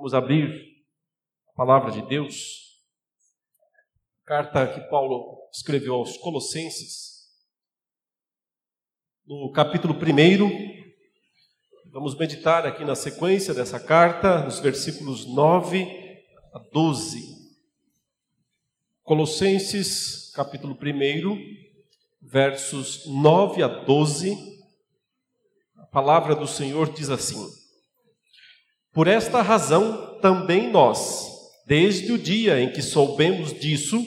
[0.00, 0.82] Vamos abrir
[1.50, 2.80] a palavra de Deus.
[4.24, 7.28] Carta que Paulo escreveu aos Colossenses.
[9.26, 15.86] No capítulo 1, vamos meditar aqui na sequência dessa carta, nos versículos 9
[16.54, 17.52] a 12.
[19.02, 21.38] Colossenses, capítulo 1,
[22.22, 24.34] versos 9 a 12.
[25.76, 27.59] A palavra do Senhor diz assim:
[28.92, 31.28] por esta razão, também nós,
[31.66, 34.04] desde o dia em que soubemos disso,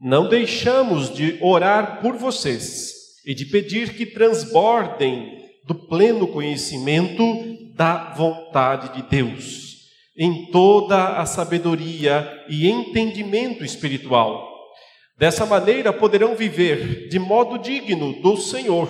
[0.00, 2.92] não deixamos de orar por vocês
[3.26, 7.22] e de pedir que transbordem do pleno conhecimento
[7.74, 9.82] da vontade de Deus,
[10.16, 14.50] em toda a sabedoria e entendimento espiritual.
[15.18, 18.88] Dessa maneira poderão viver de modo digno do Senhor,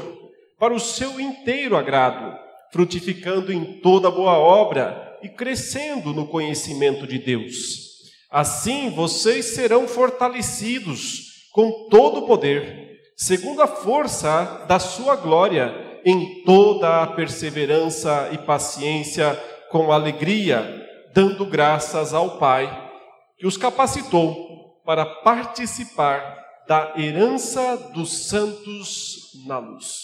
[0.59, 2.39] para o seu inteiro agrado,
[2.73, 7.93] frutificando em toda boa obra e crescendo no conhecimento de Deus.
[8.31, 16.43] Assim vocês serão fortalecidos com todo o poder, segundo a força da sua glória, em
[16.45, 19.35] toda a perseverança e paciência,
[19.71, 22.91] com alegria, dando graças ao Pai,
[23.39, 29.99] que os capacitou para participar da herança dos santos na luz.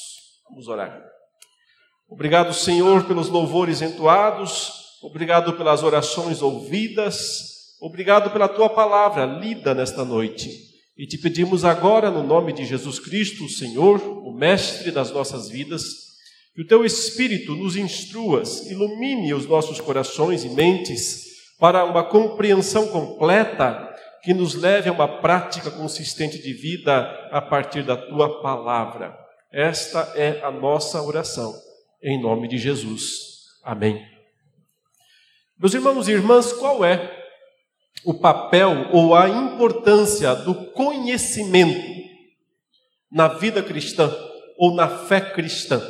[0.51, 1.03] Vamos orar.
[2.09, 10.05] Obrigado, Senhor, pelos louvores entoados obrigado pelas orações ouvidas, obrigado pela tua palavra lida nesta
[10.05, 10.51] noite.
[10.97, 15.49] E te pedimos agora, no nome de Jesus Cristo, o Senhor, o Mestre das nossas
[15.49, 15.83] vidas,
[16.55, 22.89] que o teu Espírito nos instruas, ilumine os nossos corações e mentes para uma compreensão
[22.89, 23.89] completa
[24.23, 29.17] que nos leve a uma prática consistente de vida a partir da tua palavra.
[29.53, 31.55] Esta é a nossa oração,
[32.03, 33.07] em nome de Jesus.
[33.63, 34.18] Amém.
[35.61, 37.19] Meus irmãos e irmãs, qual é
[38.05, 41.99] o papel ou a importância do conhecimento
[43.11, 44.09] na vida cristã
[44.57, 45.83] ou na fé cristã?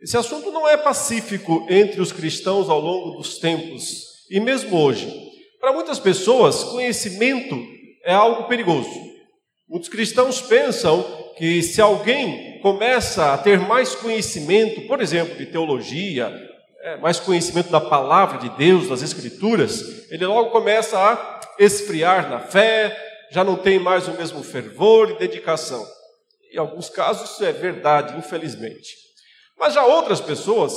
[0.00, 5.12] Esse assunto não é pacífico entre os cristãos ao longo dos tempos e mesmo hoje.
[5.60, 7.60] Para muitas pessoas, conhecimento
[8.04, 8.88] é algo perigoso.
[9.68, 11.02] Muitos cristãos pensam
[11.36, 16.32] que se alguém começa a ter mais conhecimento, por exemplo, de teologia,
[16.82, 22.40] é, mais conhecimento da palavra de Deus, das Escrituras, ele logo começa a esfriar na
[22.40, 22.96] fé,
[23.30, 25.86] já não tem mais o mesmo fervor e dedicação.
[26.52, 28.96] Em alguns casos isso é verdade, infelizmente.
[29.58, 30.74] Mas já outras pessoas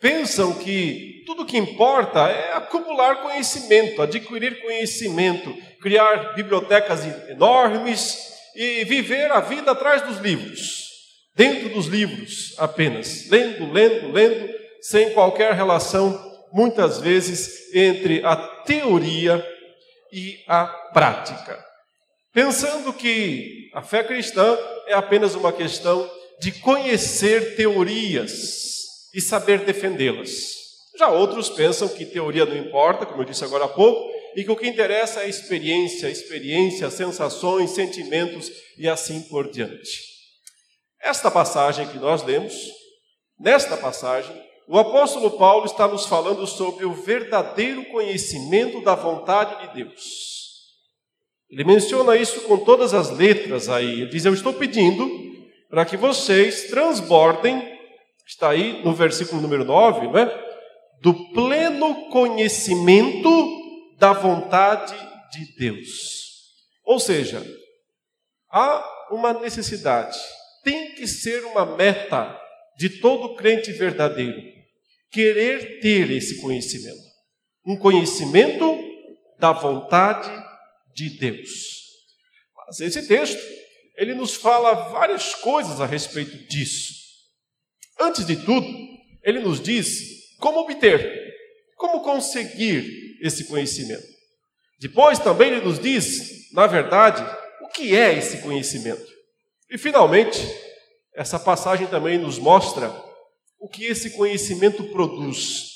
[0.00, 8.18] pensam que tudo que importa é acumular conhecimento, adquirir conhecimento, criar bibliotecas enormes
[8.54, 10.88] e viver a vida atrás dos livros,
[11.34, 16.18] dentro dos livros apenas, lendo, lendo, lendo sem qualquer relação,
[16.52, 19.44] muitas vezes, entre a teoria
[20.12, 21.64] e a prática.
[22.32, 24.56] Pensando que a fé cristã
[24.86, 26.08] é apenas uma questão
[26.40, 30.58] de conhecer teorias e saber defendê-las.
[30.96, 34.50] Já outros pensam que teoria não importa, como eu disse agora há pouco, e que
[34.50, 39.90] o que interessa é a experiência, experiência, sensações, sentimentos e assim por diante.
[41.00, 42.54] Esta passagem que nós lemos,
[43.38, 44.36] nesta passagem,
[44.68, 49.96] o apóstolo Paulo está nos falando sobre o verdadeiro conhecimento da vontade de Deus.
[51.48, 54.02] Ele menciona isso com todas as letras aí.
[54.02, 55.10] Ele diz: Eu estou pedindo
[55.70, 57.78] para que vocês transbordem,
[58.26, 60.48] está aí no versículo número 9, não é?
[61.00, 63.30] Do pleno conhecimento
[63.96, 64.94] da vontade
[65.32, 66.28] de Deus.
[66.84, 67.42] Ou seja,
[68.52, 70.18] há uma necessidade,
[70.62, 72.38] tem que ser uma meta
[72.76, 74.57] de todo crente verdadeiro
[75.10, 77.02] querer ter esse conhecimento.
[77.66, 78.78] Um conhecimento
[79.38, 80.30] da vontade
[80.94, 81.78] de Deus.
[82.56, 83.40] Mas esse texto,
[83.96, 86.94] ele nos fala várias coisas a respeito disso.
[88.00, 88.66] Antes de tudo,
[89.22, 91.34] ele nos diz como obter,
[91.76, 94.06] como conseguir esse conhecimento.
[94.80, 97.22] Depois também ele nos diz, na verdade,
[97.62, 99.06] o que é esse conhecimento.
[99.70, 100.38] E finalmente,
[101.14, 102.88] essa passagem também nos mostra
[103.58, 105.70] o que esse conhecimento produz,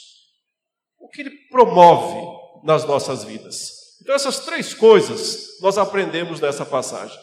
[0.99, 3.73] o que ele promove nas nossas vidas.
[4.00, 7.19] Então, essas três coisas nós aprendemos nessa passagem.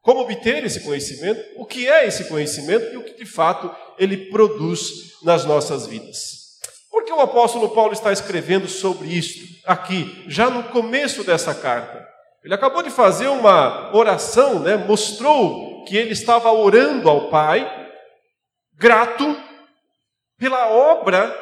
[0.00, 4.30] Como obter esse conhecimento, o que é esse conhecimento e o que de fato ele
[4.30, 6.44] produz nas nossas vidas.
[6.90, 12.06] Por que o apóstolo Paulo está escrevendo sobre isto aqui, já no começo dessa carta?
[12.44, 14.76] Ele acabou de fazer uma oração, né?
[14.76, 17.66] mostrou que ele estava orando ao Pai,
[18.74, 19.24] grato
[20.38, 21.34] pela obra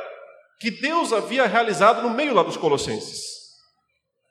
[0.61, 3.33] que Deus havia realizado no meio lá dos Colossenses.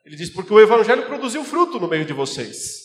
[0.04, 2.82] Ele diz: Porque o evangelho produziu fruto no meio de vocês.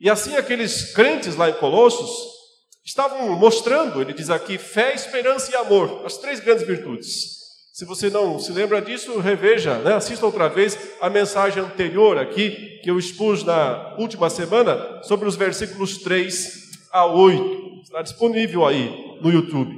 [0.00, 2.38] E assim aqueles crentes lá em Colossos
[2.84, 7.38] estavam mostrando, ele diz aqui, fé, esperança e amor, as três grandes virtudes.
[7.74, 9.94] Se você não se lembra disso, reveja, né?
[9.94, 15.36] assista outra vez a mensagem anterior aqui, que eu expus na última semana, sobre os
[15.36, 17.82] versículos 3 a 8.
[17.82, 19.77] Está disponível aí no YouTube.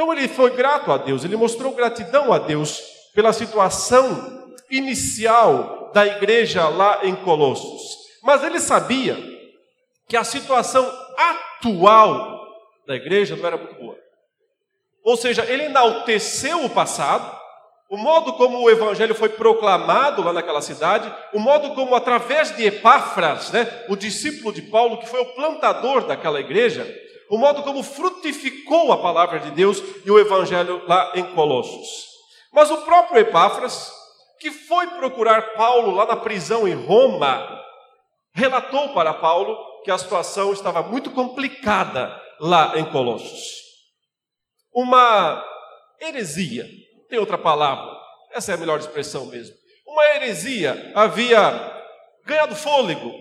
[0.00, 2.80] Então ele foi grato a Deus, ele mostrou gratidão a Deus
[3.14, 7.98] pela situação inicial da igreja lá em Colossos.
[8.22, 9.18] Mas ele sabia
[10.08, 12.40] que a situação atual
[12.86, 13.94] da igreja não era muito boa.
[15.04, 17.38] Ou seja, ele enalteceu o passado,
[17.90, 22.64] o modo como o evangelho foi proclamado lá naquela cidade, o modo como, através de
[22.64, 26.90] Epáfras, né, o discípulo de Paulo, que foi o plantador daquela igreja,
[27.30, 32.08] o modo como frutificou a palavra de Deus e o evangelho lá em Colossos.
[32.52, 33.90] Mas o próprio Epáfras,
[34.38, 37.48] que foi procurar Paulo lá na prisão em Roma,
[38.34, 43.60] relatou para Paulo que a situação estava muito complicada lá em Colossos
[44.72, 45.44] uma
[46.00, 46.66] heresia,
[47.08, 47.98] tem outra palavra,
[48.32, 49.54] essa é a melhor expressão mesmo.
[49.86, 51.40] Uma heresia havia
[52.24, 53.12] ganhado fôlego,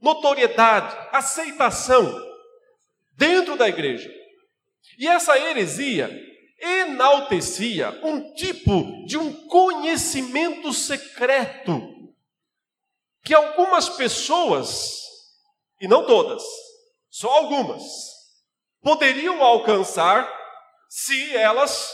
[0.00, 2.33] notoriedade, aceitação
[3.16, 4.10] dentro da igreja.
[4.98, 6.10] E essa heresia
[6.58, 11.80] enaltecia um tipo de um conhecimento secreto
[13.22, 15.00] que algumas pessoas,
[15.80, 16.42] e não todas,
[17.10, 17.82] só algumas,
[18.82, 20.30] poderiam alcançar
[20.88, 21.90] se elas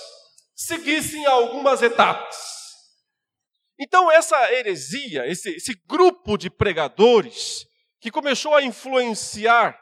[0.55, 2.37] seguissem algumas etapas.
[3.78, 7.64] Então, essa heresia, esse, esse grupo de pregadores
[7.99, 9.80] que começou a influenciar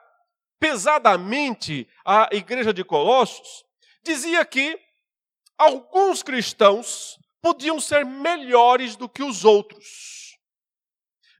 [0.59, 3.65] pesadamente a igreja de Colossos,
[4.03, 4.79] dizia que
[5.57, 10.39] alguns cristãos podiam ser melhores do que os outros,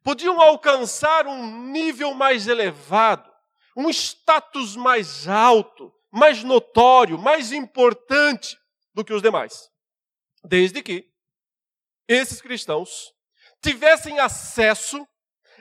[0.03, 3.31] podiam alcançar um nível mais elevado,
[3.77, 8.59] um status mais alto, mais notório, mais importante
[8.95, 9.71] do que os demais.
[10.45, 11.09] Desde que
[12.09, 13.13] esses cristãos
[13.63, 15.07] tivessem acesso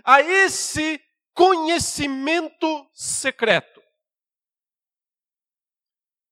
[0.03, 1.01] a esse
[1.37, 3.79] conhecimento secreto.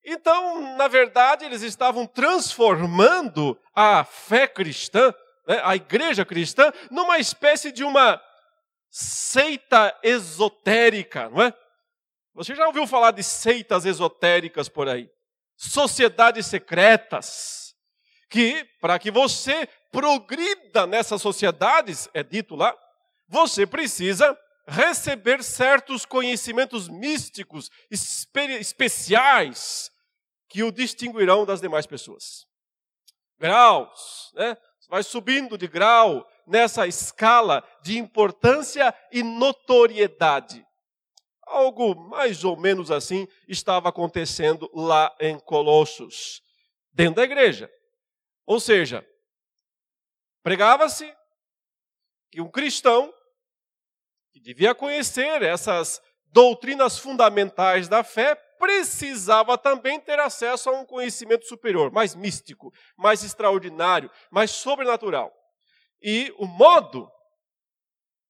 [0.04, 5.13] Então, na verdade, eles estavam transformando a fé cristã,
[5.48, 8.19] né, a igreja cristã, numa espécie de uma
[8.90, 11.54] seita esotérica, não é?
[12.34, 15.08] Você já ouviu falar de seitas esotéricas por aí?
[15.56, 17.75] Sociedades secretas.
[18.28, 22.75] Que, para que você progrida nessas sociedades, é dito lá,
[23.28, 24.36] você precisa
[24.68, 29.92] receber certos conhecimentos místicos, especiais,
[30.50, 32.46] que o distinguirão das demais pessoas.
[33.38, 34.58] Graus, né?
[34.88, 40.66] Vai subindo de grau nessa escala de importância e notoriedade.
[41.42, 46.42] Algo mais ou menos assim estava acontecendo lá em Colossos,
[46.94, 47.70] dentro da igreja.
[48.46, 49.06] Ou seja,
[50.44, 51.12] pregava-se
[52.32, 53.14] que um cristão
[54.36, 61.48] que devia conhecer essas doutrinas fundamentais da fé precisava também ter acesso a um conhecimento
[61.48, 65.34] superior, mais místico, mais extraordinário, mais sobrenatural.
[66.02, 67.10] E o modo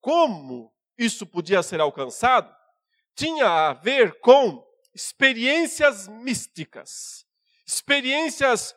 [0.00, 2.54] como isso podia ser alcançado
[3.16, 7.26] tinha a ver com experiências místicas,
[7.66, 8.76] experiências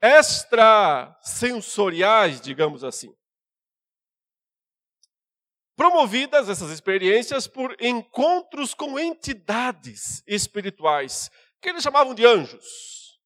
[0.00, 3.14] extrasensoriais, digamos assim.
[5.76, 11.30] Promovidas essas experiências por encontros com entidades espirituais,
[11.60, 13.20] que eles chamavam de anjos,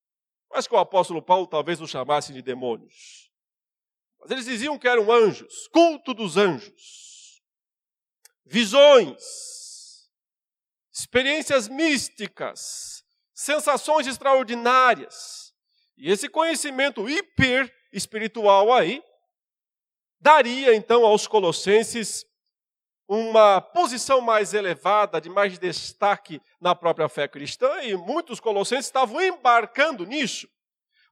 [0.51, 3.31] mas que o apóstolo Paulo talvez os chamasse de demônios.
[4.19, 7.41] Mas eles diziam que eram anjos, culto dos anjos,
[8.45, 10.11] visões,
[10.93, 15.55] experiências místicas, sensações extraordinárias.
[15.97, 19.01] E esse conhecimento hiper espiritual aí
[20.21, 22.27] daria então aos colossenses
[23.13, 29.21] uma posição mais elevada, de mais destaque na própria fé cristã, e muitos colossenses estavam
[29.21, 30.49] embarcando nisso,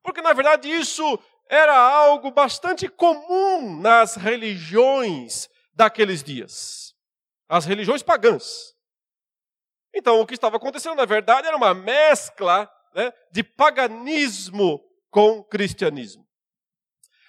[0.00, 6.94] porque na verdade isso era algo bastante comum nas religiões daqueles dias,
[7.48, 8.76] as religiões pagãs.
[9.92, 16.24] Então, o que estava acontecendo, na verdade, era uma mescla né, de paganismo com cristianismo.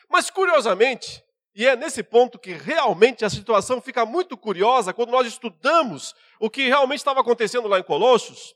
[0.07, 1.23] Mas, curiosamente,
[1.53, 6.50] e é nesse ponto que realmente a situação fica muito curiosa quando nós estudamos o
[6.50, 8.56] que realmente estava acontecendo lá em Colossos,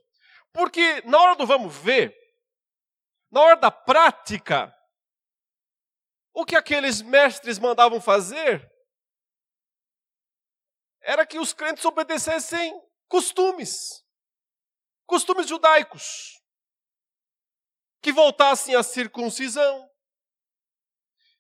[0.52, 2.16] porque na hora do vamos ver,
[3.32, 4.74] na hora da prática,
[6.34, 8.72] o que aqueles mestres mandavam fazer
[11.02, 14.04] era que os crentes obedecessem costumes,
[15.06, 16.42] costumes judaicos,
[18.02, 19.90] que voltassem à circuncisão,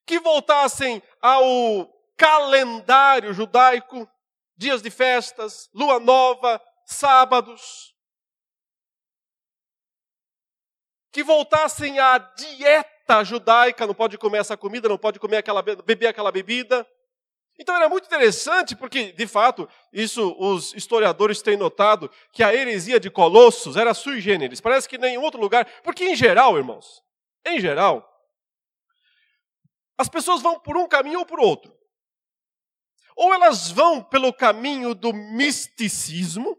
[0.05, 4.10] que voltassem ao calendário judaico,
[4.55, 7.93] dias de festas, lua nova, sábados,
[11.12, 16.07] que voltassem à dieta judaica, não pode comer essa comida, não pode comer aquela, beber
[16.07, 16.88] aquela bebida.
[17.60, 23.00] Então era muito interessante, porque, de fato, isso os historiadores têm notado, que a heresia
[23.00, 24.60] de Colossos era sui generis.
[24.60, 25.65] Parece que nem em outro lugar.
[25.83, 27.03] Porque, em geral, irmãos,
[27.45, 28.12] em geral,
[29.97, 31.77] as pessoas vão por um caminho ou por outro.
[33.15, 36.57] Ou elas vão pelo caminho do misticismo,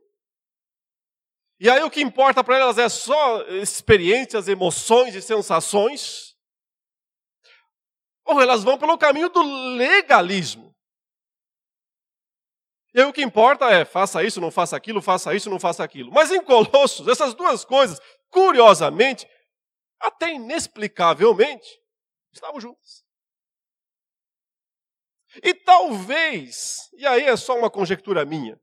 [1.59, 6.37] e aí o que importa para elas é só experiências, emoções e sensações.
[8.25, 9.43] Ou elas vão pelo caminho do
[9.77, 10.75] legalismo.
[12.93, 15.83] E aí o que importa é faça isso, não faça aquilo, faça isso, não faça
[15.83, 16.13] aquilo.
[16.13, 18.01] Mas em Colossos, essas duas coisas,
[18.31, 19.27] curiosamente,
[20.01, 21.81] até inexplicavelmente,
[22.33, 23.04] estavam juntas.
[25.43, 28.61] E talvez, e aí é só uma conjectura minha,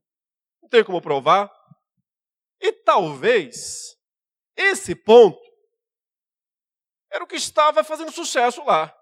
[0.62, 1.50] não tenho como provar,
[2.60, 3.96] e talvez
[4.56, 5.40] esse ponto
[7.10, 8.96] era o que estava fazendo sucesso lá.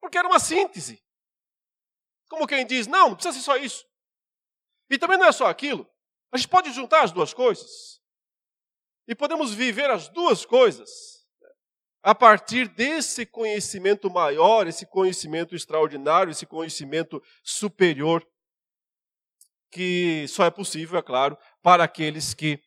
[0.00, 1.02] Porque era uma síntese.
[2.28, 3.86] Como quem diz, não, não precisa ser só isso.
[4.90, 5.88] E também não é só aquilo.
[6.32, 8.00] A gente pode juntar as duas coisas.
[9.06, 11.19] E podemos viver as duas coisas
[12.02, 18.26] a partir desse conhecimento maior, esse conhecimento extraordinário, esse conhecimento superior,
[19.70, 22.58] que só é possível, é claro, para aqueles que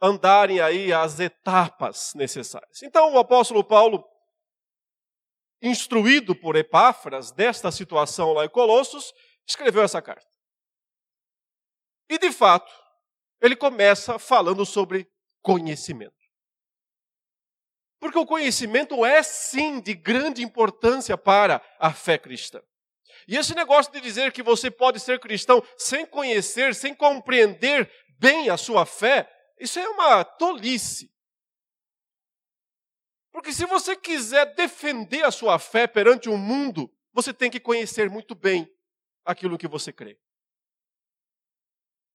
[0.00, 2.82] andarem aí as etapas necessárias.
[2.82, 4.04] Então, o apóstolo Paulo
[5.60, 9.12] instruído por Epáfras desta situação lá em Colossos,
[9.46, 10.26] escreveu essa carta.
[12.08, 12.72] E de fato,
[13.40, 15.10] ele começa falando sobre
[15.42, 16.17] conhecimento.
[18.00, 22.60] Porque o conhecimento é sim de grande importância para a fé cristã.
[23.26, 28.48] E esse negócio de dizer que você pode ser cristão sem conhecer, sem compreender bem
[28.48, 31.12] a sua fé, isso é uma tolice.
[33.32, 38.08] Porque se você quiser defender a sua fé perante o mundo, você tem que conhecer
[38.08, 38.68] muito bem
[39.24, 40.18] aquilo que você crê.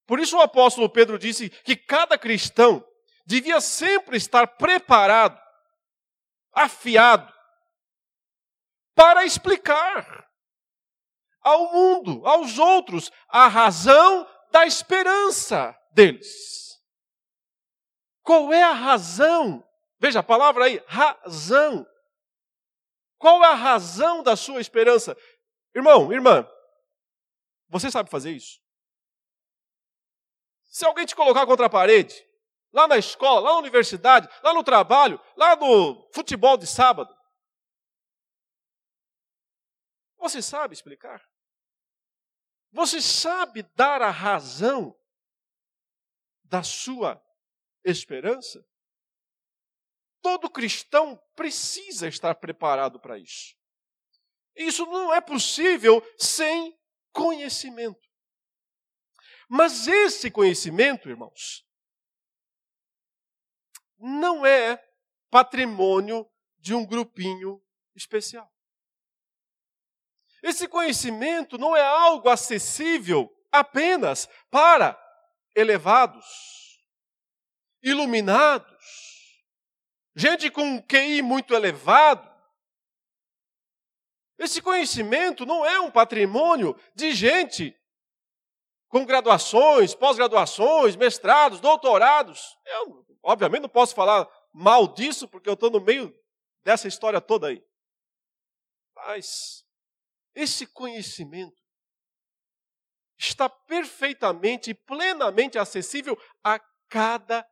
[0.06, 2.84] Por isso o apóstolo Pedro disse que cada cristão
[3.24, 5.40] devia sempre estar preparado,
[6.54, 7.32] afiado,
[8.94, 10.28] para explicar
[11.40, 16.80] ao mundo, aos outros, a razão da esperança deles.
[18.22, 19.64] Qual é a razão
[20.04, 21.86] Veja a palavra aí, razão.
[23.16, 25.16] Qual é a razão da sua esperança?
[25.74, 26.46] Irmão, irmã,
[27.70, 28.60] você sabe fazer isso?
[30.64, 32.22] Se alguém te colocar contra a parede,
[32.74, 37.16] lá na escola, lá na universidade, lá no trabalho, lá no futebol de sábado,
[40.18, 41.22] você sabe explicar?
[42.72, 44.98] Você sabe dar a razão
[46.42, 47.22] da sua
[47.84, 48.66] esperança?
[50.20, 53.54] Todo cristão precisa estar preparado para isso.
[54.56, 56.76] Isso não é possível sem
[57.12, 58.08] conhecimento.
[59.48, 61.64] Mas esse conhecimento, irmãos,
[63.98, 64.82] não é
[65.30, 67.62] patrimônio de um grupinho
[67.94, 68.50] especial.
[70.42, 74.98] Esse conhecimento não é algo acessível apenas para
[75.54, 76.26] elevados,
[77.82, 78.74] iluminados,
[80.14, 82.30] gente com um QI muito elevado.
[84.38, 87.74] Esse conhecimento não é um patrimônio de gente
[88.88, 92.56] com graduações, pós-graduações, mestrados, doutorados.
[92.64, 96.14] Eu, obviamente, não posso falar mal disso, porque eu estou no meio
[96.62, 97.64] dessa história toda aí.
[98.94, 99.64] Mas
[100.34, 101.60] esse conhecimento
[103.18, 107.46] está perfeitamente e plenamente acessível a cada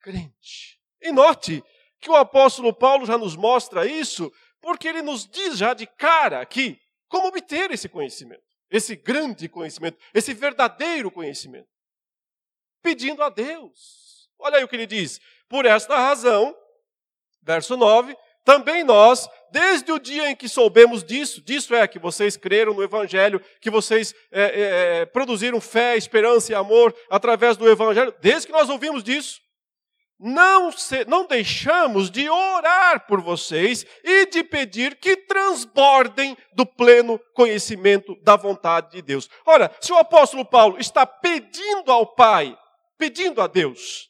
[0.00, 0.80] crente.
[1.00, 1.62] E note
[2.00, 6.40] que o apóstolo Paulo já nos mostra isso, porque ele nos diz já de cara
[6.40, 11.68] aqui como obter esse conhecimento, esse grande conhecimento, esse verdadeiro conhecimento.
[12.82, 14.09] Pedindo a Deus.
[14.40, 15.20] Olha aí o que ele diz.
[15.48, 16.56] Por esta razão,
[17.42, 22.36] verso 9, também nós, desde o dia em que soubemos disso, disso é que vocês
[22.36, 27.68] creram no Evangelho, que vocês é, é, é produziram fé, esperança e amor através do
[27.68, 29.40] Evangelho, desde que nós ouvimos disso,
[30.18, 37.18] não, se, não deixamos de orar por vocês e de pedir que transbordem do pleno
[37.34, 39.30] conhecimento da vontade de Deus.
[39.46, 42.56] Ora, se o apóstolo Paulo está pedindo ao Pai,
[42.98, 44.09] pedindo a Deus,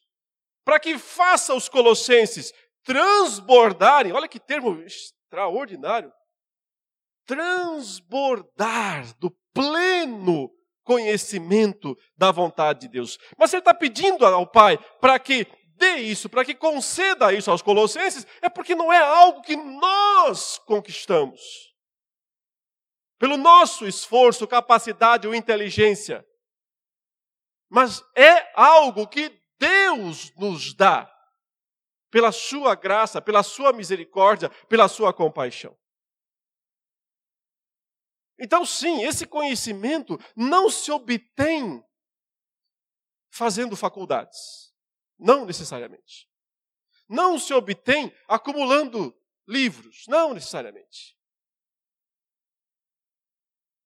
[0.64, 2.52] para que faça os colossenses
[2.84, 6.12] transbordarem, olha que termo extraordinário,
[7.26, 10.50] transbordar do pleno
[10.84, 13.18] conhecimento da vontade de Deus.
[13.38, 17.62] Mas ele está pedindo ao Pai para que dê isso, para que conceda isso aos
[17.62, 21.40] colossenses, é porque não é algo que nós conquistamos.
[23.18, 26.24] Pelo nosso esforço, capacidade ou inteligência.
[27.70, 31.14] Mas é algo que Deus nos dá.
[32.10, 35.78] Pela sua graça, pela sua misericórdia, pela sua compaixão.
[38.36, 41.84] Então, sim, esse conhecimento não se obtém
[43.30, 44.74] fazendo faculdades.
[45.18, 46.28] Não necessariamente.
[47.08, 49.14] Não se obtém acumulando
[49.46, 50.04] livros.
[50.08, 51.16] Não necessariamente.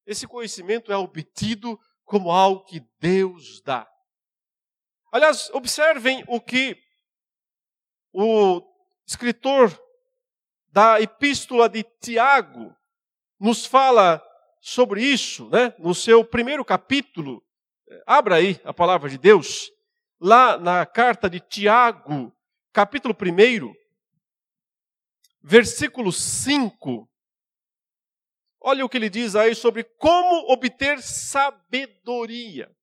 [0.07, 3.91] Esse conhecimento é obtido como algo que Deus dá.
[5.15, 6.77] Aliás, observem o que
[8.13, 8.61] o
[9.07, 9.71] escritor
[10.73, 12.75] da epístola de Tiago
[13.39, 14.21] nos fala
[14.61, 15.73] sobre isso, né?
[15.79, 17.47] No seu primeiro capítulo.
[18.05, 19.71] Abra aí a palavra de Deus
[20.21, 22.37] lá na carta de Tiago,
[22.73, 23.73] capítulo 1,
[25.41, 27.09] versículo 5.
[28.61, 32.74] Olha o que ele diz aí sobre como obter sabedoria.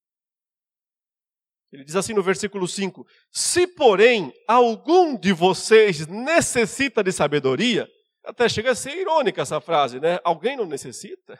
[1.71, 7.89] Ele diz assim no versículo 5: Se, porém, algum de vocês necessita de sabedoria,
[8.23, 10.19] até chega a ser irônica essa frase, né?
[10.23, 11.39] Alguém não necessita?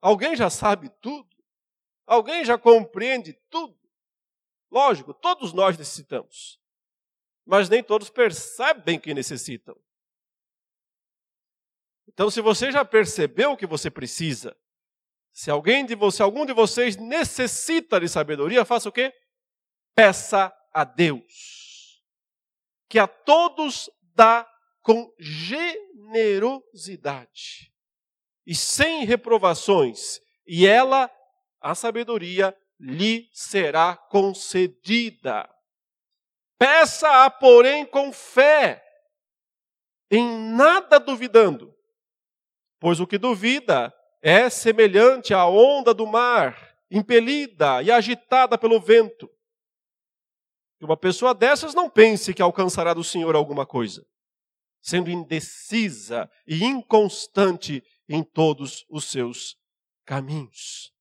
[0.00, 1.28] Alguém já sabe tudo?
[2.06, 3.76] Alguém já compreende tudo?
[4.70, 6.60] Lógico, todos nós necessitamos.
[7.44, 9.76] Mas nem todos percebem que necessitam.
[12.08, 14.56] Então, se você já percebeu o que você precisa,
[15.32, 19.12] se alguém de você, algum de vocês necessita de sabedoria, faça o quê?
[19.96, 22.04] Peça a Deus,
[22.86, 24.46] que a todos dá
[24.82, 27.72] com generosidade
[28.46, 31.10] e sem reprovações, e ela,
[31.58, 35.48] a sabedoria, lhe será concedida.
[36.58, 38.84] Peça-a, porém, com fé,
[40.10, 41.74] em nada duvidando,
[42.78, 49.34] pois o que duvida é semelhante à onda do mar, impelida e agitada pelo vento.
[50.78, 54.06] Que uma pessoa dessas não pense que alcançará do Senhor alguma coisa,
[54.82, 59.56] sendo indecisa e inconstante em todos os seus
[60.04, 60.92] caminhos.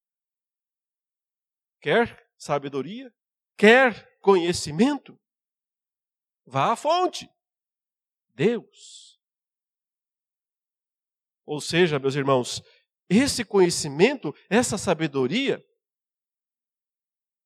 [1.82, 3.14] Quer sabedoria?
[3.58, 5.20] Quer conhecimento?
[6.46, 7.30] Vá à fonte.
[8.34, 9.20] Deus.
[11.46, 12.62] Ou seja, meus irmãos,
[13.10, 15.64] esse conhecimento, essa sabedoria,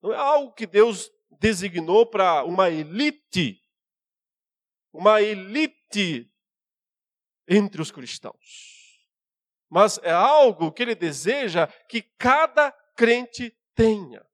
[0.01, 3.61] não é algo que Deus designou para uma elite,
[4.91, 6.29] uma elite
[7.47, 8.79] entre os cristãos.
[9.69, 14.25] Mas é algo que ele deseja que cada crente tenha.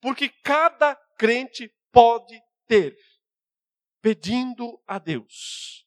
[0.00, 2.96] Porque cada crente pode ter,
[4.02, 5.86] pedindo a Deus.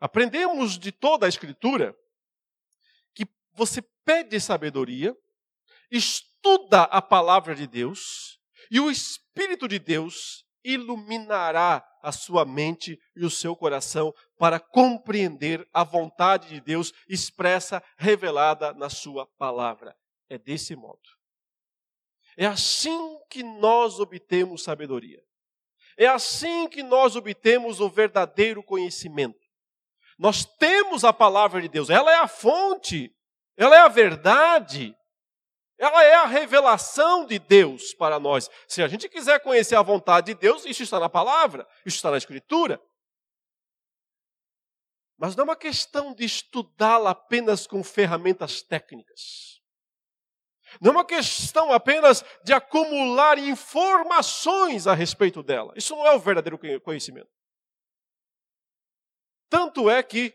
[0.00, 1.94] Aprendemos de toda a Escritura
[3.14, 5.14] que você pede sabedoria,
[5.90, 8.39] estuda a palavra de Deus,
[8.70, 15.66] e o Espírito de Deus iluminará a sua mente e o seu coração para compreender
[15.72, 19.96] a vontade de Deus expressa, revelada na sua palavra.
[20.28, 21.00] É desse modo.
[22.36, 25.22] É assim que nós obtemos sabedoria.
[25.96, 29.38] É assim que nós obtemos o verdadeiro conhecimento.
[30.18, 33.14] Nós temos a palavra de Deus, ela é a fonte,
[33.56, 34.94] ela é a verdade,
[35.80, 38.50] ela é a revelação de Deus para nós.
[38.68, 42.10] Se a gente quiser conhecer a vontade de Deus, isso está na palavra, isso está
[42.10, 42.78] na Escritura.
[45.16, 49.62] Mas não é uma questão de estudá-la apenas com ferramentas técnicas.
[50.82, 55.72] Não é uma questão apenas de acumular informações a respeito dela.
[55.76, 57.30] Isso não é o verdadeiro conhecimento.
[59.48, 60.34] Tanto é que,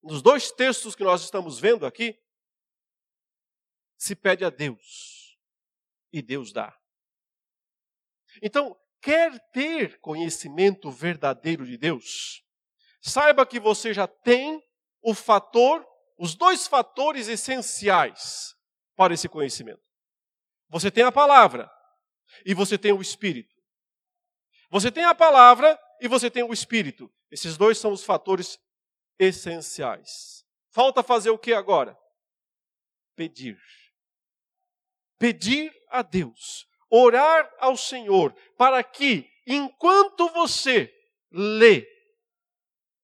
[0.00, 2.21] nos dois textos que nós estamos vendo aqui,
[4.02, 5.38] se pede a Deus
[6.12, 6.76] e Deus dá.
[8.42, 12.42] Então, quer ter conhecimento verdadeiro de Deus?
[13.00, 14.60] Saiba que você já tem
[15.00, 15.86] o fator,
[16.18, 18.56] os dois fatores essenciais
[18.96, 19.82] para esse conhecimento.
[20.68, 21.70] Você tem a palavra
[22.44, 23.54] e você tem o Espírito.
[24.68, 27.08] Você tem a palavra e você tem o Espírito.
[27.30, 28.58] Esses dois são os fatores
[29.16, 30.44] essenciais.
[30.70, 31.96] Falta fazer o que agora?
[33.14, 33.60] Pedir.
[35.22, 40.92] Pedir a Deus, orar ao Senhor, para que, enquanto você
[41.30, 41.86] lê,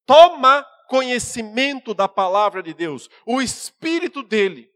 [0.04, 4.68] toma conhecimento da palavra de Deus, o Espírito dele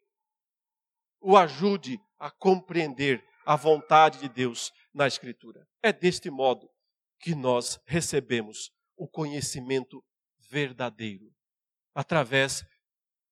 [1.21, 5.67] o ajude a compreender a vontade de Deus na Escritura.
[5.83, 6.71] É deste modo
[7.19, 10.01] que nós recebemos o conhecimento
[10.49, 11.35] verdadeiro,
[11.93, 12.65] através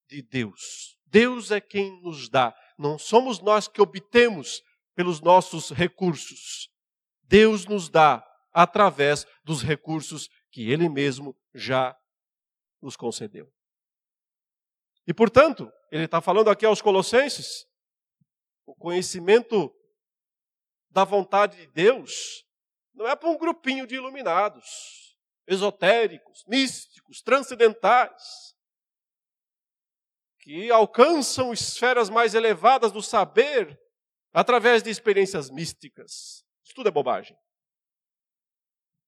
[0.08, 0.96] de Deus.
[1.06, 4.62] Deus é quem nos dá, não somos nós que obtemos
[4.94, 6.70] pelos nossos recursos.
[7.22, 11.96] Deus nos dá através dos recursos que Ele mesmo já
[12.80, 13.52] nos concedeu.
[15.06, 17.66] E portanto, ele está falando aqui aos Colossenses,
[18.64, 19.74] o conhecimento
[20.88, 22.44] da vontade de Deus
[22.94, 28.54] não é para um grupinho de iluminados, esotéricos, místicos, transcendentais,
[30.40, 33.78] que alcançam esferas mais elevadas do saber
[34.32, 36.44] através de experiências místicas.
[36.64, 37.36] Isso tudo é bobagem.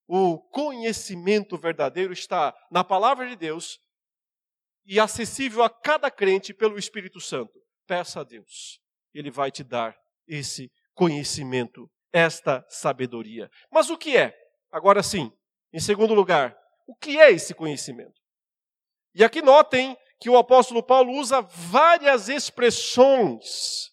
[0.06, 3.80] O conhecimento verdadeiro está na palavra de Deus
[4.84, 7.60] e acessível a cada crente pelo Espírito Santo.
[7.86, 8.80] Peça a Deus,
[9.14, 13.50] Ele vai te dar esse conhecimento, esta sabedoria.
[13.70, 14.36] Mas o que é?
[14.70, 15.32] Agora sim,
[15.72, 18.20] em segundo lugar, o que é esse conhecimento?
[19.14, 23.90] E aqui notem que o apóstolo Paulo usa várias expressões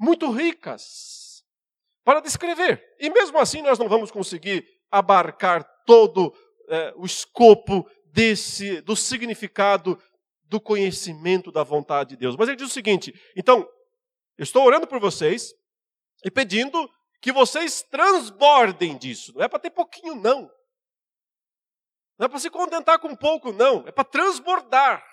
[0.00, 1.44] muito ricas
[2.02, 2.82] para descrever.
[2.98, 6.34] E mesmo assim nós não vamos conseguir abarcar todo
[6.70, 10.02] é, o escopo desse, do significado
[10.44, 12.34] do conhecimento da vontade de Deus.
[12.34, 13.68] Mas ele diz o seguinte: então,
[14.38, 15.52] eu estou orando por vocês
[16.24, 19.34] e pedindo que vocês transbordem disso.
[19.34, 20.50] Não é para ter pouquinho, não.
[22.18, 23.86] Não é para se contentar com pouco, não.
[23.86, 25.04] É para transbordar.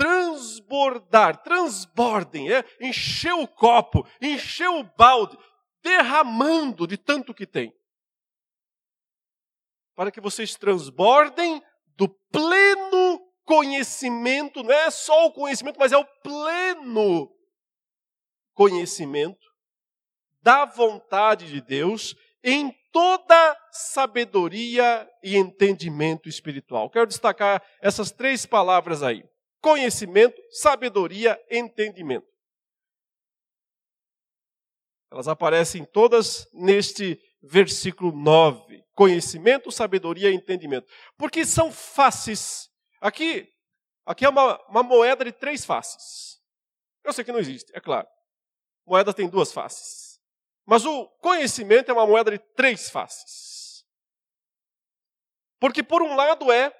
[0.00, 5.36] Transbordar, transbordem, é encher o copo, encher o balde,
[5.82, 7.70] derramando de tanto que tem
[10.00, 11.62] para que vocês transbordem
[11.94, 17.30] do pleno conhecimento, não é só o conhecimento, mas é o pleno
[18.54, 19.46] conhecimento
[20.40, 26.88] da vontade de Deus em toda sabedoria e entendimento espiritual.
[26.88, 29.22] Quero destacar essas três palavras aí:
[29.60, 32.26] conhecimento, sabedoria, entendimento.
[35.10, 40.86] Elas aparecem todas neste versículo 9 conhecimento, sabedoria entendimento.
[41.16, 42.68] Porque são faces.
[43.00, 43.48] Aqui,
[44.04, 46.38] aqui é uma, uma moeda de três faces.
[47.02, 48.06] Eu sei que não existe, é claro.
[48.86, 50.20] Moeda tem duas faces.
[50.66, 53.86] Mas o conhecimento é uma moeda de três faces.
[55.58, 56.70] Porque, por um lado, é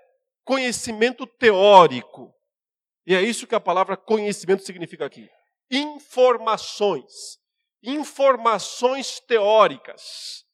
[0.44, 2.34] conhecimento teórico.
[3.06, 5.28] E é isso que a palavra conhecimento significa aqui.
[5.70, 7.38] Informações.
[7.82, 10.44] Informações teóricas.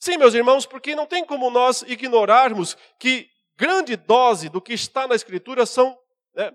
[0.00, 5.06] Sim, meus irmãos, porque não tem como nós ignorarmos que grande dose do que está
[5.06, 5.96] na Escritura são
[6.34, 6.50] né,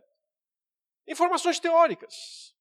[1.08, 2.54] informações teóricas.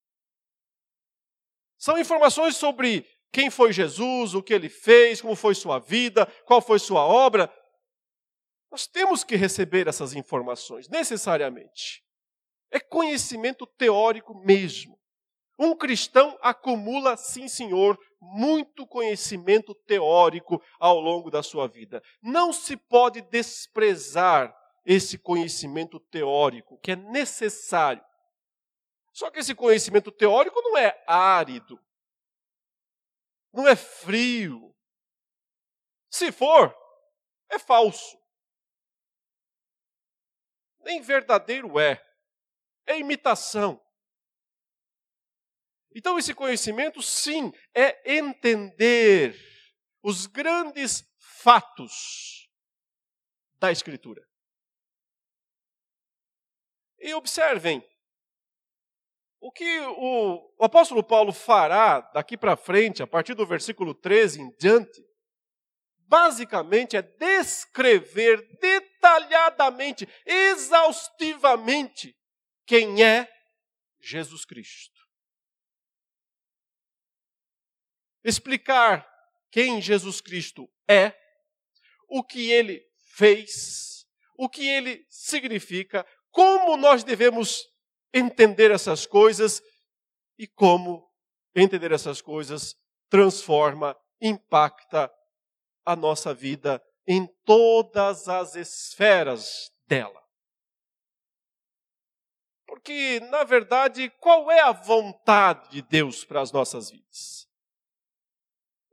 [1.77, 6.61] São informações sobre quem foi Jesus, o que ele fez, como foi sua vida, qual
[6.61, 7.53] foi sua obra.
[8.71, 12.01] Nós temos que receber essas informações, necessariamente.
[12.71, 14.97] É conhecimento teórico mesmo.
[15.59, 22.01] Um cristão acumula, sim, senhor, muito conhecimento teórico ao longo da sua vida.
[22.21, 28.03] Não se pode desprezar esse conhecimento teórico, que é necessário.
[29.11, 31.79] Só que esse conhecimento teórico não é árido,
[33.51, 34.75] não é frio.
[36.09, 36.75] Se for,
[37.49, 38.17] é falso.
[40.81, 42.01] Nem verdadeiro é,
[42.87, 43.79] é imitação.
[45.93, 49.35] Então, esse conhecimento, sim, é entender
[50.01, 52.49] os grandes fatos
[53.59, 54.25] da Escritura.
[56.99, 57.83] E observem,
[59.39, 64.41] o que o, o apóstolo Paulo fará daqui para frente, a partir do versículo 13
[64.41, 65.05] em diante,
[66.07, 72.16] basicamente é descrever detalhadamente, exaustivamente,
[72.67, 73.27] quem é
[73.99, 74.97] Jesus Cristo.
[78.27, 79.07] explicar
[79.49, 81.13] quem Jesus Cristo é,
[82.09, 84.05] o que ele fez,
[84.37, 87.63] o que ele significa, como nós devemos
[88.13, 89.61] entender essas coisas
[90.37, 91.09] e como
[91.55, 92.75] entender essas coisas
[93.09, 95.09] transforma, impacta
[95.85, 100.21] a nossa vida em todas as esferas dela.
[102.77, 107.49] Porque, na verdade, qual é a vontade de Deus para as nossas vidas?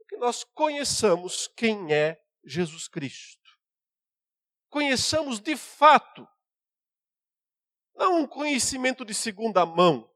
[0.09, 3.47] Que nós conheçamos quem é Jesus Cristo.
[4.69, 6.27] Conheçamos de fato,
[7.93, 10.11] não um conhecimento de segunda mão,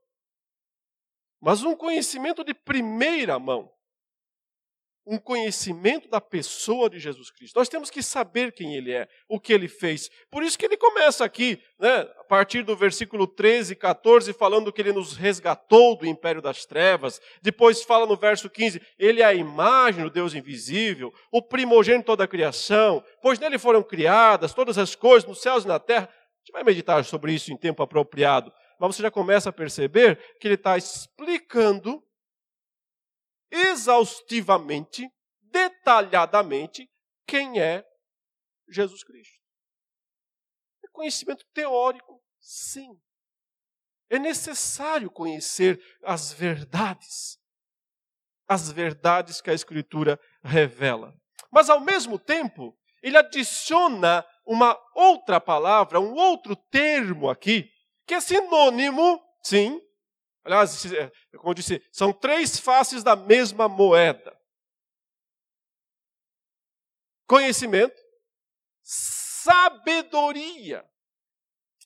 [1.40, 3.72] mas um conhecimento de primeira mão
[5.10, 7.58] um conhecimento da pessoa de Jesus Cristo.
[7.58, 10.08] Nós temos que saber quem ele é, o que ele fez.
[10.30, 14.72] Por isso que ele começa aqui, né, a partir do versículo 13 e 14, falando
[14.72, 17.20] que ele nos resgatou do império das trevas.
[17.42, 22.28] Depois fala no verso 15, ele é a imagem do Deus invisível, o primogênito da
[22.28, 26.08] criação, pois nele foram criadas todas as coisas nos céus e na terra.
[26.08, 28.54] A gente vai meditar sobre isso em tempo apropriado.
[28.80, 32.02] Mas você já começa a perceber que ele está explicando
[33.52, 35.10] exaustivamente,
[35.42, 36.90] detalhadamente,
[37.28, 37.84] quem é
[38.68, 39.40] Jesus Cristo.
[40.84, 42.90] É conhecimento teórico, sim.
[44.10, 47.38] É necessário conhecer as verdades,
[48.48, 51.14] as verdades que a Escritura revela.
[51.52, 57.70] Mas, ao mesmo tempo, ele adiciona uma outra palavra, um outro termo aqui,
[58.06, 59.80] que é sinônimo, sim,
[60.44, 64.38] Aliás, é, como eu disse, são três faces da mesma moeda:
[67.28, 68.00] conhecimento,
[68.82, 70.88] sabedoria.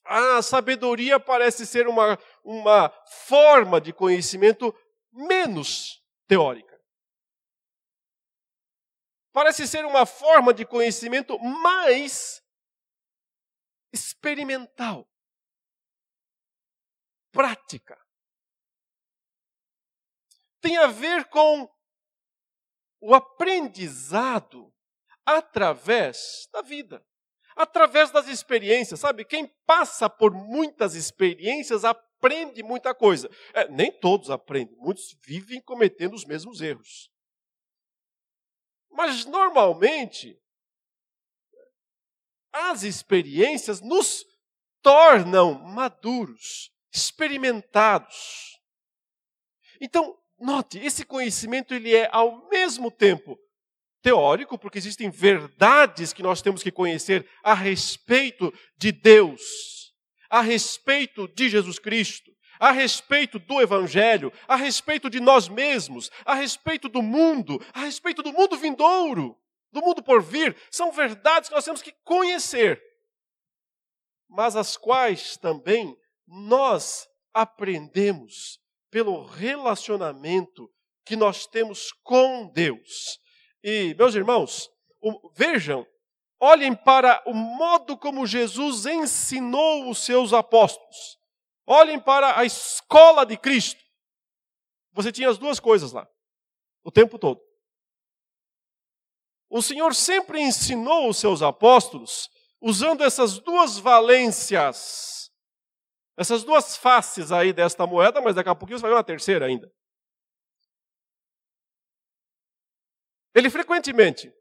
[0.06, 2.90] A sabedoria parece ser uma, uma
[3.28, 4.76] forma de conhecimento
[5.12, 6.74] menos teórica.
[9.32, 12.44] Parece ser uma forma de conhecimento mais
[13.94, 15.10] experimental,
[17.32, 18.03] prática
[20.64, 21.70] tem a ver com
[23.02, 24.74] o aprendizado
[25.26, 27.06] através da vida,
[27.54, 29.02] através das experiências.
[29.02, 33.30] Sabe, quem passa por muitas experiências aprende muita coisa.
[33.54, 37.12] É, nem todos aprendem, muitos vivem cometendo os mesmos erros.
[38.90, 40.42] Mas normalmente,
[42.54, 44.26] as experiências nos
[44.82, 48.58] tornam maduros, experimentados.
[49.82, 53.40] Então, Note, esse conhecimento ele é ao mesmo tempo
[54.02, 59.94] teórico, porque existem verdades que nós temos que conhecer a respeito de Deus,
[60.30, 62.30] a respeito de Jesus Cristo,
[62.60, 68.22] a respeito do Evangelho, a respeito de nós mesmos, a respeito do mundo, a respeito
[68.22, 69.38] do mundo vindouro,
[69.72, 70.58] do mundo por vir.
[70.70, 72.84] São verdades que nós temos que conhecer,
[74.28, 78.62] mas as quais também nós aprendemos
[78.94, 80.70] pelo relacionamento
[81.04, 83.20] que nós temos com Deus.
[83.64, 84.70] E, meus irmãos,
[85.36, 85.84] vejam,
[86.40, 91.18] olhem para o modo como Jesus ensinou os seus apóstolos.
[91.66, 93.82] Olhem para a escola de Cristo.
[94.92, 96.08] Você tinha as duas coisas lá,
[96.84, 97.42] o tempo todo.
[99.50, 102.30] O Senhor sempre ensinou os seus apóstolos
[102.62, 105.23] usando essas duas valências
[106.18, 109.46] essas duas faces aí desta moeda, mas daqui a pouquinho você vai ver uma terceira
[109.46, 109.72] ainda.
[113.34, 114.32] Ele frequentemente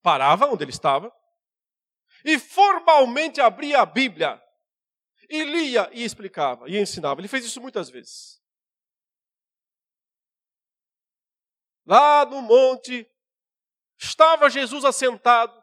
[0.00, 1.12] parava onde ele estava
[2.24, 4.40] e formalmente abria a Bíblia
[5.28, 7.20] e lia e explicava e ensinava.
[7.20, 8.40] Ele fez isso muitas vezes.
[11.84, 13.10] Lá no monte
[13.98, 15.58] estava Jesus assentado.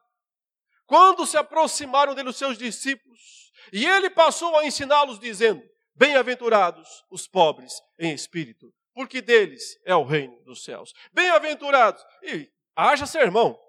[0.86, 7.28] Quando se aproximaram dele os seus discípulos, e ele passou a ensiná-los, dizendo: Bem-aventurados os
[7.28, 10.94] pobres em espírito, porque deles é o reino dos céus.
[11.14, 13.60] Bem-aventurados, e haja sermão.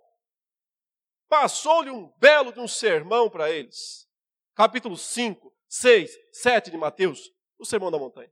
[1.29, 4.09] Passou-lhe um belo de um sermão para eles.
[4.55, 8.31] Capítulo 5, 6, 7 de Mateus, o sermão da montanha.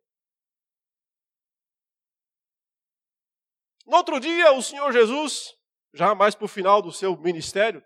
[3.86, 5.54] No outro dia, o Senhor Jesus,
[5.92, 7.84] já mais para o final do seu ministério,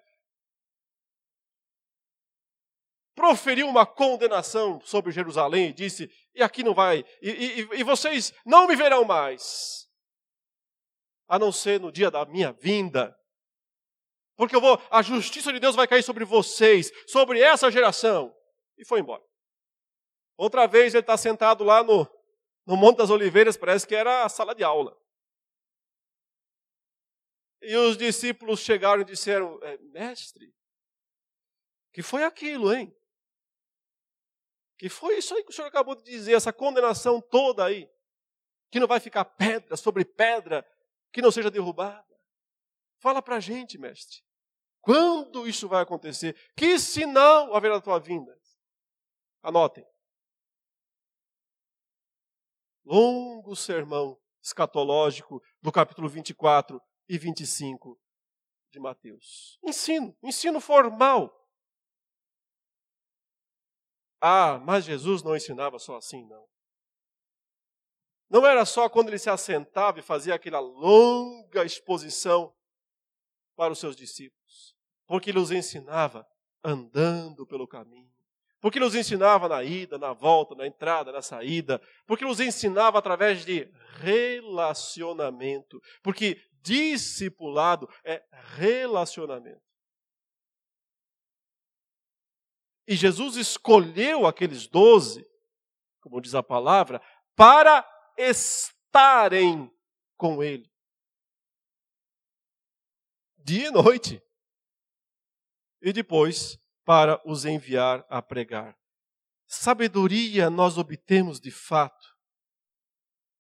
[3.19, 8.33] proferiu uma condenação sobre Jerusalém e disse: E aqui não vai, e, e, e vocês
[8.47, 9.89] não me verão mais,
[11.27, 13.19] a não ser no dia da minha vinda.
[14.37, 18.33] Porque eu vou, a justiça de Deus vai cair sobre vocês, sobre essa geração.
[18.79, 19.25] E foi embora.
[20.37, 22.09] Outra vez ele está sentado lá no,
[22.65, 24.97] no Monte das Oliveiras, parece que era a sala de aula.
[27.61, 30.55] E os discípulos chegaram e disseram: é, Mestre,
[31.93, 32.97] que foi aquilo, hein?
[34.79, 37.91] Que foi isso aí que o senhor acabou de dizer, essa condenação toda aí.
[38.71, 40.65] Que não vai ficar pedra sobre pedra
[41.13, 42.07] que não seja derrubada.
[42.99, 44.23] Fala para a gente, mestre.
[44.81, 46.37] Quando isso vai acontecer?
[46.57, 48.39] Que sinal haverá da tua vinda?
[49.43, 49.87] Anotem.
[52.85, 58.01] Longo sermão escatológico do capítulo 24 e 25
[58.71, 59.59] de Mateus.
[59.63, 61.35] Ensino, ensino formal.
[64.21, 66.47] Ah, mas Jesus não ensinava só assim, não.
[68.31, 72.53] Não era só quando ele se assentava e fazia aquela longa exposição
[73.57, 74.77] para os seus discípulos,
[75.07, 76.27] porque ele os ensinava
[76.63, 78.13] andando pelo caminho,
[78.61, 82.41] porque ele os ensinava na ida, na volta, na entrada, na saída, porque ele os
[82.41, 88.23] ensinava através de relacionamento, porque discipulado é
[88.57, 89.68] relacionamento.
[92.89, 95.23] E Jesus escolheu aqueles doze,
[96.01, 97.03] como diz a palavra,
[97.37, 99.71] para estarem
[100.17, 100.73] com Ele.
[103.37, 104.23] Dia e noite.
[105.83, 108.75] E depois para os enviar a pregar.
[109.47, 112.17] Sabedoria nós obtemos de fato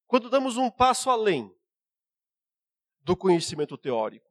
[0.06, 1.50] quando damos um passo além
[3.00, 4.28] do conhecimento teórico.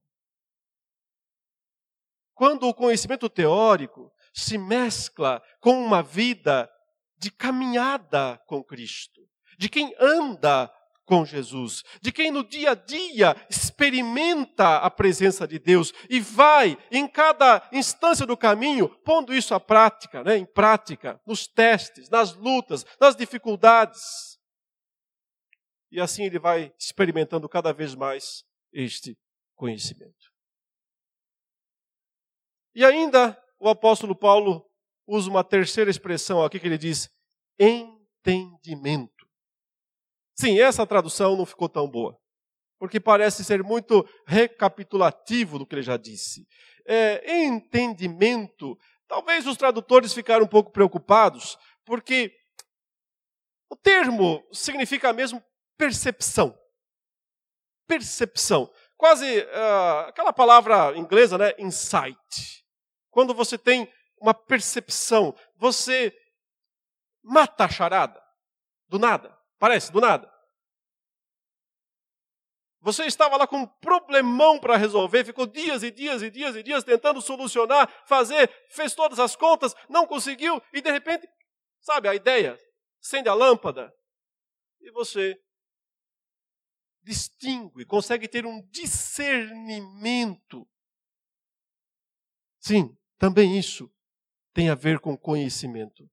[2.35, 6.69] Quando o conhecimento teórico se mescla com uma vida
[7.17, 10.71] de caminhada com Cristo de quem anda
[11.05, 16.77] com Jesus, de quem no dia a dia experimenta a presença de Deus e vai
[16.91, 22.33] em cada instância do caminho pondo isso à prática, né, em prática, nos testes, nas
[22.33, 24.37] lutas, nas dificuldades.
[25.89, 29.17] E assim ele vai experimentando cada vez mais este
[29.55, 30.31] conhecimento.
[32.75, 34.65] E ainda o apóstolo Paulo
[35.07, 37.09] usa uma terceira expressão aqui que ele diz
[37.59, 39.27] entendimento.
[40.39, 42.15] Sim, essa tradução não ficou tão boa,
[42.79, 46.45] porque parece ser muito recapitulativo do que ele já disse.
[46.85, 52.31] É, entendimento, talvez os tradutores ficaram um pouco preocupados, porque
[53.69, 55.43] o termo significa mesmo
[55.77, 56.57] percepção.
[57.87, 58.71] Percepção.
[58.97, 61.53] Quase uh, aquela palavra inglesa, né?
[61.57, 62.65] Insight.
[63.17, 66.15] Quando você tem uma percepção, você
[67.23, 68.23] mata a charada
[68.87, 69.35] do nada.
[69.57, 70.31] Parece, do nada.
[72.79, 76.61] Você estava lá com um problemão para resolver, ficou dias e dias e dias e
[76.61, 81.27] dias tentando solucionar, fazer, fez todas as contas, não conseguiu, e de repente,
[81.79, 82.55] sabe, a ideia,
[83.03, 83.91] acende a lâmpada,
[84.79, 85.35] e você
[87.01, 90.69] distingue, consegue ter um discernimento.
[92.59, 93.91] Sim, também isso
[94.53, 96.09] tem a ver com conhecimento.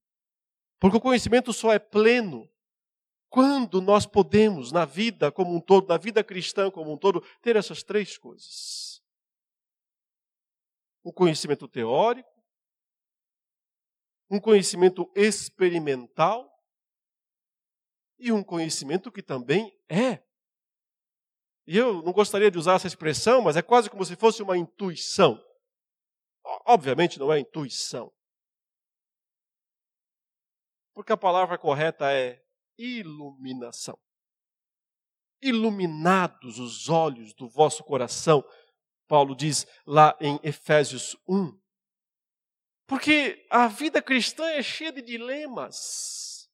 [0.78, 2.48] Porque o conhecimento só é pleno
[3.30, 7.56] quando nós podemos, na vida como um todo, na vida cristã como um todo, ter
[7.56, 9.02] essas três coisas?
[11.04, 12.30] Um conhecimento teórico,
[14.30, 16.48] um conhecimento experimental
[18.18, 20.22] e um conhecimento que também é.
[21.66, 24.56] E eu não gostaria de usar essa expressão, mas é quase como se fosse uma
[24.56, 25.42] intuição.
[26.64, 28.12] Obviamente não é intuição.
[30.94, 32.42] Porque a palavra correta é
[32.78, 33.98] iluminação.
[35.42, 38.42] Iluminados os olhos do vosso coração,
[39.06, 41.60] Paulo diz lá em Efésios 1.
[42.86, 46.48] Porque a vida cristã é cheia de dilemas.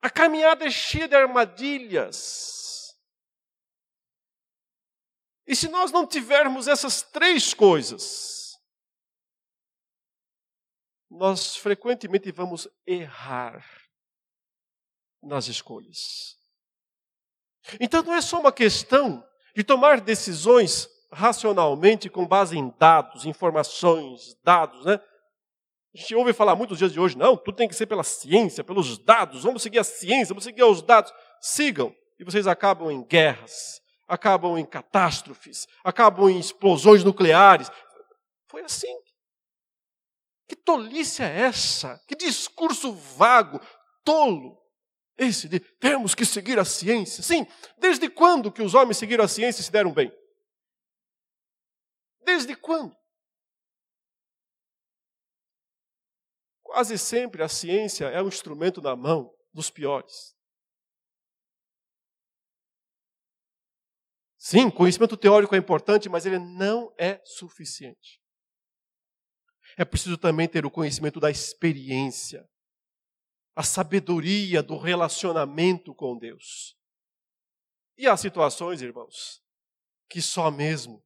[0.00, 2.71] A caminhada é cheia de armadilhas.
[5.46, 8.58] E se nós não tivermos essas três coisas,
[11.10, 13.64] nós frequentemente vamos errar
[15.22, 16.36] nas escolhas.
[17.80, 19.24] Então não é só uma questão
[19.54, 25.00] de tomar decisões racionalmente com base em dados, informações, dados, né?
[25.94, 28.02] A gente ouve falar muito nos dias de hoje, não, tudo tem que ser pela
[28.02, 31.12] ciência, pelos dados, vamos seguir a ciência, vamos seguir os dados.
[31.38, 37.70] Sigam, e vocês acabam em guerras, acabam em catástrofes, acabam em explosões nucleares.
[38.48, 38.94] Foi assim
[40.52, 41.98] que tolice é essa?
[42.06, 43.58] Que discurso vago,
[44.04, 44.60] tolo.
[45.16, 47.22] Esse de temos que seguir a ciência.
[47.22, 47.46] Sim,
[47.78, 50.12] desde quando que os homens seguiram a ciência e se deram bem?
[52.20, 52.94] Desde quando?
[56.62, 60.34] Quase sempre a ciência é um instrumento na mão dos piores.
[64.44, 68.22] Sim, conhecimento teórico é importante, mas ele não é suficiente
[69.76, 72.48] é preciso também ter o conhecimento da experiência,
[73.54, 76.76] a sabedoria do relacionamento com Deus.
[77.96, 79.42] E há situações, irmãos,
[80.08, 81.02] que só mesmo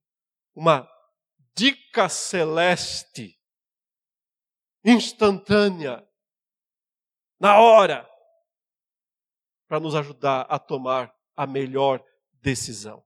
[0.54, 0.88] uma
[1.54, 3.38] dica celeste,
[4.84, 6.06] instantânea,
[7.38, 8.08] na hora,
[9.68, 12.02] para nos ajudar a tomar a melhor
[12.40, 13.05] decisão.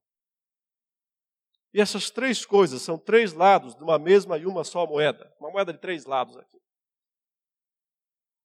[1.72, 5.32] E essas três coisas são três lados de uma mesma e uma só moeda.
[5.38, 6.58] Uma moeda de três lados aqui.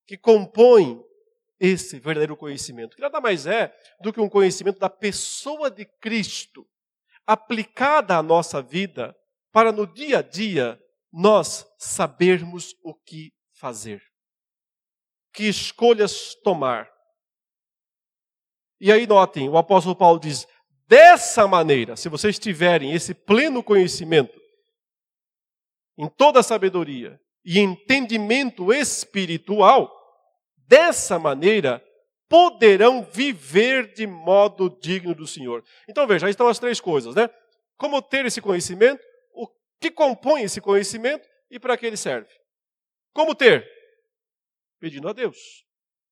[0.08, 1.04] Que compõem
[1.60, 2.96] esse verdadeiro conhecimento.
[2.96, 6.68] Que nada mais é do que um conhecimento da pessoa de Cristo
[7.26, 9.16] aplicada à nossa vida
[9.52, 10.80] para no dia a dia
[11.12, 14.02] nós sabermos o que fazer.
[15.34, 16.92] Que escolhas tomar.
[18.80, 20.46] E aí notem, o apóstolo Paulo diz:
[20.88, 24.40] Dessa maneira, se vocês tiverem esse pleno conhecimento,
[25.98, 29.92] em toda sabedoria e entendimento espiritual,
[30.68, 31.84] dessa maneira
[32.28, 35.64] poderão viver de modo digno do Senhor.
[35.88, 37.30] Então veja, aí estão as três coisas, né?
[37.78, 39.48] Como ter esse conhecimento, o
[39.80, 42.30] que compõe esse conhecimento e para que ele serve.
[43.14, 43.68] Como ter?
[44.80, 45.38] Pedindo a Deus.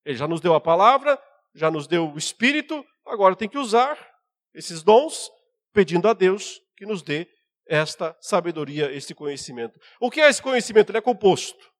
[0.05, 1.21] Ele já nos deu a palavra,
[1.53, 4.12] já nos deu o Espírito, agora tem que usar
[4.53, 5.31] esses dons,
[5.71, 7.27] pedindo a Deus que nos dê
[7.65, 9.79] esta sabedoria, este conhecimento.
[9.99, 10.89] O que é esse conhecimento?
[10.89, 11.71] Ele é composto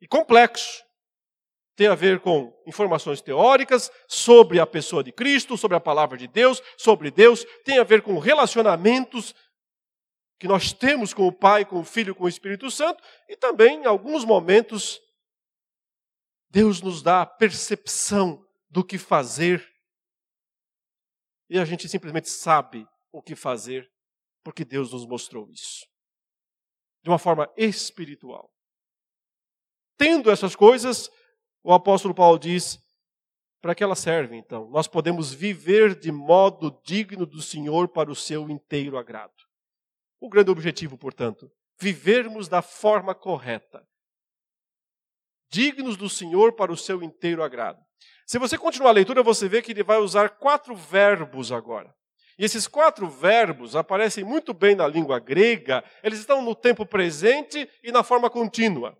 [0.00, 0.82] e complexo.
[1.76, 6.26] Tem a ver com informações teóricas sobre a pessoa de Cristo, sobre a palavra de
[6.26, 9.34] Deus, sobre Deus, tem a ver com relacionamentos
[10.38, 13.82] que nós temos com o Pai, com o Filho, com o Espírito Santo, e também,
[13.82, 14.98] em alguns momentos,
[16.48, 19.69] Deus nos dá a percepção do que fazer
[21.50, 23.90] e a gente simplesmente sabe o que fazer,
[24.44, 25.84] porque Deus nos mostrou isso.
[27.02, 28.48] De uma forma espiritual.
[29.98, 31.10] Tendo essas coisas,
[31.64, 32.78] o apóstolo Paulo diz:
[33.60, 34.70] para que elas servem, então?
[34.70, 39.34] Nós podemos viver de modo digno do Senhor para o seu inteiro agrado.
[40.20, 43.84] O grande objetivo, portanto, vivermos da forma correta,
[45.50, 47.84] dignos do Senhor para o seu inteiro agrado.
[48.26, 51.94] Se você continuar a leitura, você vê que ele vai usar quatro verbos agora.
[52.38, 57.68] E esses quatro verbos aparecem muito bem na língua grega, eles estão no tempo presente
[57.82, 58.96] e na forma contínua.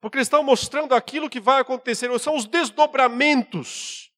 [0.00, 4.12] Porque eles estão mostrando aquilo que vai acontecer, são os desdobramentos.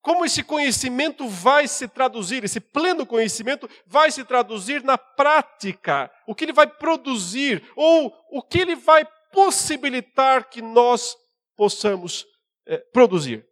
[0.00, 6.34] Como esse conhecimento vai se traduzir, esse pleno conhecimento vai se traduzir na prática, o
[6.34, 11.14] que ele vai produzir, ou o que ele vai possibilitar que nós
[11.58, 12.24] possamos
[12.64, 13.44] é, produzir.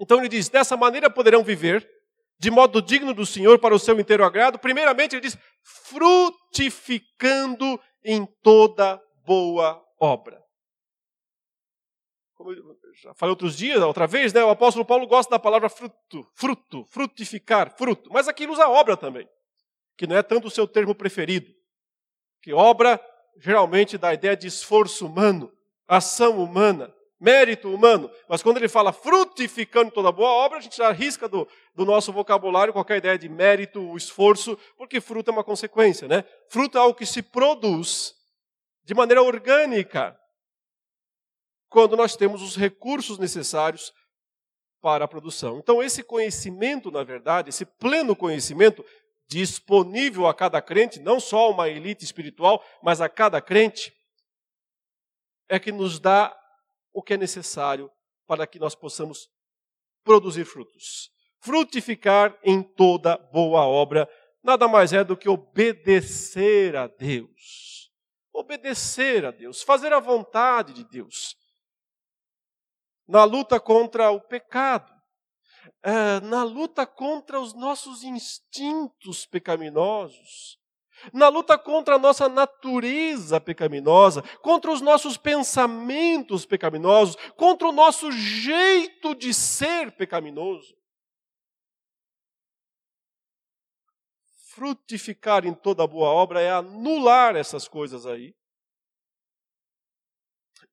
[0.00, 1.88] Então ele diz: dessa maneira poderão viver,
[2.38, 4.58] de modo digno do Senhor para o seu inteiro agrado.
[4.58, 10.42] Primeiramente, ele diz: frutificando em toda boa obra.
[12.34, 15.68] Como eu já falei outros dias, outra vez, né, o apóstolo Paulo gosta da palavra
[15.68, 18.10] fruto, fruto, frutificar, fruto.
[18.10, 19.28] Mas aqui ele usa obra também,
[19.96, 21.52] que não é tanto o seu termo preferido.
[22.42, 22.98] Que obra
[23.38, 25.52] geralmente dá a ideia de esforço humano,
[25.86, 28.10] ação humana mérito humano.
[28.28, 32.72] Mas quando ele fala frutificando toda boa obra, a gente arrisca do, do nosso vocabulário
[32.72, 36.24] qualquer ideia de mérito, esforço, porque fruto é uma consequência, né?
[36.48, 38.14] Fruto é algo que se produz
[38.84, 40.18] de maneira orgânica
[41.68, 43.92] quando nós temos os recursos necessários
[44.80, 45.58] para a produção.
[45.58, 48.84] Então, esse conhecimento, na verdade, esse pleno conhecimento
[49.28, 53.92] disponível a cada crente, não só uma elite espiritual, mas a cada crente,
[55.48, 56.36] é que nos dá
[56.92, 57.90] o que é necessário
[58.26, 59.30] para que nós possamos
[60.04, 61.10] produzir frutos.
[61.40, 64.08] Frutificar em toda boa obra
[64.42, 67.90] nada mais é do que obedecer a Deus.
[68.32, 71.36] Obedecer a Deus, fazer a vontade de Deus.
[73.06, 74.92] Na luta contra o pecado,
[75.82, 80.59] é, na luta contra os nossos instintos pecaminosos,
[81.12, 88.10] na luta contra a nossa natureza pecaminosa, contra os nossos pensamentos pecaminosos, contra o nosso
[88.12, 90.76] jeito de ser pecaminoso.
[94.48, 98.34] Frutificar em toda boa obra é anular essas coisas aí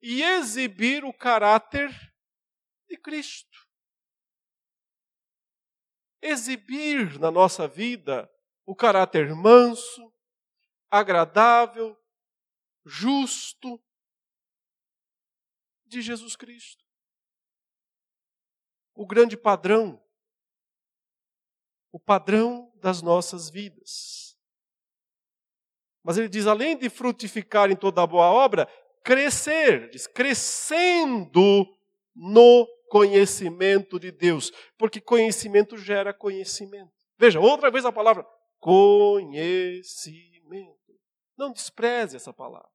[0.01, 1.89] e exibir o caráter
[2.87, 3.67] de Cristo.
[6.21, 8.29] Exibir na nossa vida
[8.65, 10.13] o caráter manso,
[10.89, 11.97] agradável,
[12.85, 13.81] justo
[15.85, 16.85] de Jesus Cristo.
[18.93, 20.01] O grande padrão,
[21.91, 24.37] o padrão das nossas vidas.
[26.03, 28.65] Mas ele diz: além de frutificar em toda boa obra,
[29.03, 31.65] crescer, diz, crescendo
[32.15, 36.91] no conhecimento de Deus, porque conhecimento gera conhecimento.
[37.17, 38.25] Veja, outra vez a palavra
[38.59, 40.76] conhecimento.
[41.37, 42.71] Não despreze essa palavra.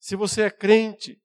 [0.00, 1.22] Se você é crente,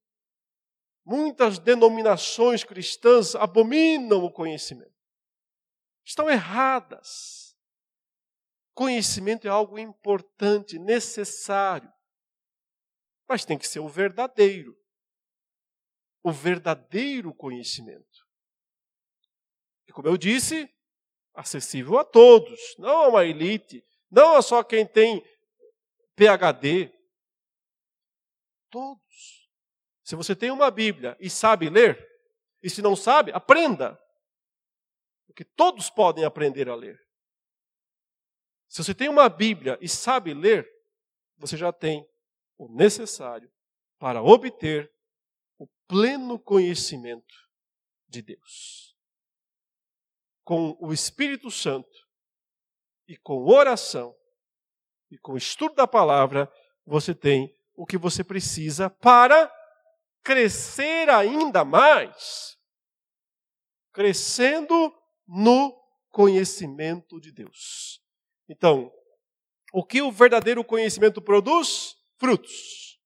[1.04, 4.94] muitas denominações cristãs abominam o conhecimento.
[6.06, 7.58] Estão erradas.
[8.76, 11.92] Conhecimento é algo importante, necessário.
[13.28, 14.78] Mas tem que ser o verdadeiro.
[16.22, 18.28] O verdadeiro conhecimento.
[19.88, 20.70] E como eu disse,
[21.34, 25.26] acessível a todos, não a uma elite, não a só quem tem
[26.18, 26.92] PhD.
[28.72, 29.50] Todos.
[30.04, 32.06] Se você tem uma Bíblia e sabe ler,
[32.62, 33.98] e se não sabe, aprenda.
[35.28, 37.00] Porque todos podem aprender a ler.
[38.68, 40.68] Se você tem uma Bíblia e sabe ler,
[41.38, 42.06] você já tem
[42.58, 43.52] o necessário
[44.00, 44.92] para obter
[45.60, 47.36] o pleno conhecimento
[48.08, 48.98] de Deus.
[50.44, 52.08] Com o Espírito Santo
[53.08, 54.17] e com oração
[55.10, 56.52] e com o estudo da palavra,
[56.86, 59.52] você tem o que você precisa para
[60.24, 62.58] crescer ainda mais.
[63.94, 64.94] Crescendo
[65.28, 65.74] no
[66.10, 68.02] conhecimento de Deus.
[68.50, 68.92] Então,
[69.74, 71.96] o que o verdadeiro conhecimento produz?
[72.18, 73.00] Frutos.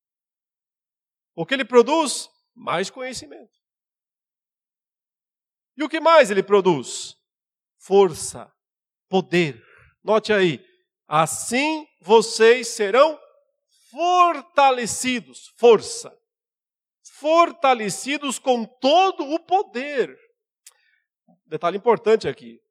[1.36, 2.30] O que ele produz?
[2.56, 3.60] Mais conhecimento.
[5.78, 7.18] E o que mais ele produz?
[7.78, 8.52] Força,
[9.10, 9.64] poder.
[10.04, 10.64] Note aí,
[11.14, 13.20] assim vocês serão
[13.89, 16.18] fortalecidos, força,
[17.20, 20.18] fortalecidos com todo o poder.
[21.45, 22.62] Detalhe importante aqui,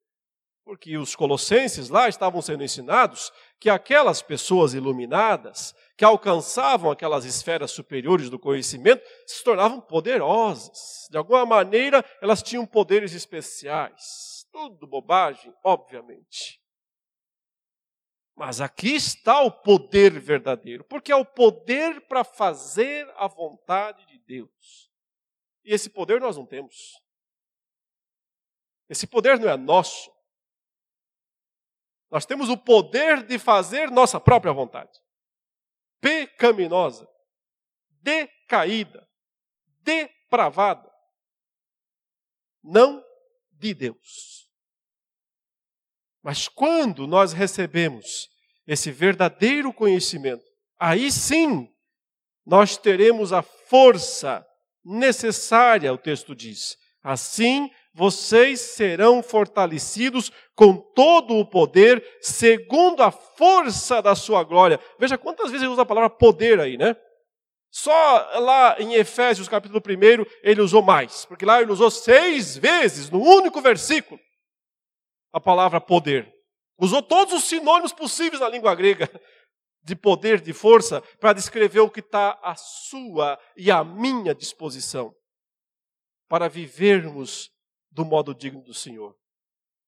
[0.64, 3.30] porque os colossenses lá estavam sendo ensinados
[3.60, 11.06] que aquelas pessoas iluminadas, que alcançavam aquelas esferas superiores do conhecimento, se tornavam poderosas.
[11.10, 14.46] De alguma maneira, elas tinham poderes especiais.
[14.50, 16.59] Tudo bobagem, obviamente.
[18.40, 24.18] Mas aqui está o poder verdadeiro, porque é o poder para fazer a vontade de
[24.20, 24.90] Deus.
[25.62, 26.98] E esse poder nós não temos.
[28.88, 30.10] Esse poder não é nosso.
[32.10, 34.98] Nós temos o poder de fazer nossa própria vontade.
[36.00, 37.06] Pecaminosa,
[38.00, 39.06] decaída,
[39.82, 40.90] depravada.
[42.62, 43.04] Não
[43.52, 44.49] de Deus.
[46.22, 48.28] Mas quando nós recebemos
[48.66, 50.44] esse verdadeiro conhecimento,
[50.78, 51.68] aí sim
[52.46, 54.44] nós teremos a força
[54.84, 56.76] necessária, o texto diz.
[57.02, 64.78] Assim vocês serão fortalecidos com todo o poder, segundo a força da sua glória.
[64.98, 66.94] Veja quantas vezes ele usa a palavra poder aí, né?
[67.70, 67.92] Só
[68.38, 73.20] lá em Efésios capítulo 1 ele usou mais, porque lá ele usou seis vezes, no
[73.20, 74.20] único versículo
[75.32, 76.32] a palavra poder.
[76.78, 79.08] Usou todos os sinônimos possíveis na língua grega
[79.82, 85.14] de poder, de força, para descrever o que está à sua e à minha disposição
[86.28, 87.50] para vivermos
[87.90, 89.16] do modo digno do Senhor.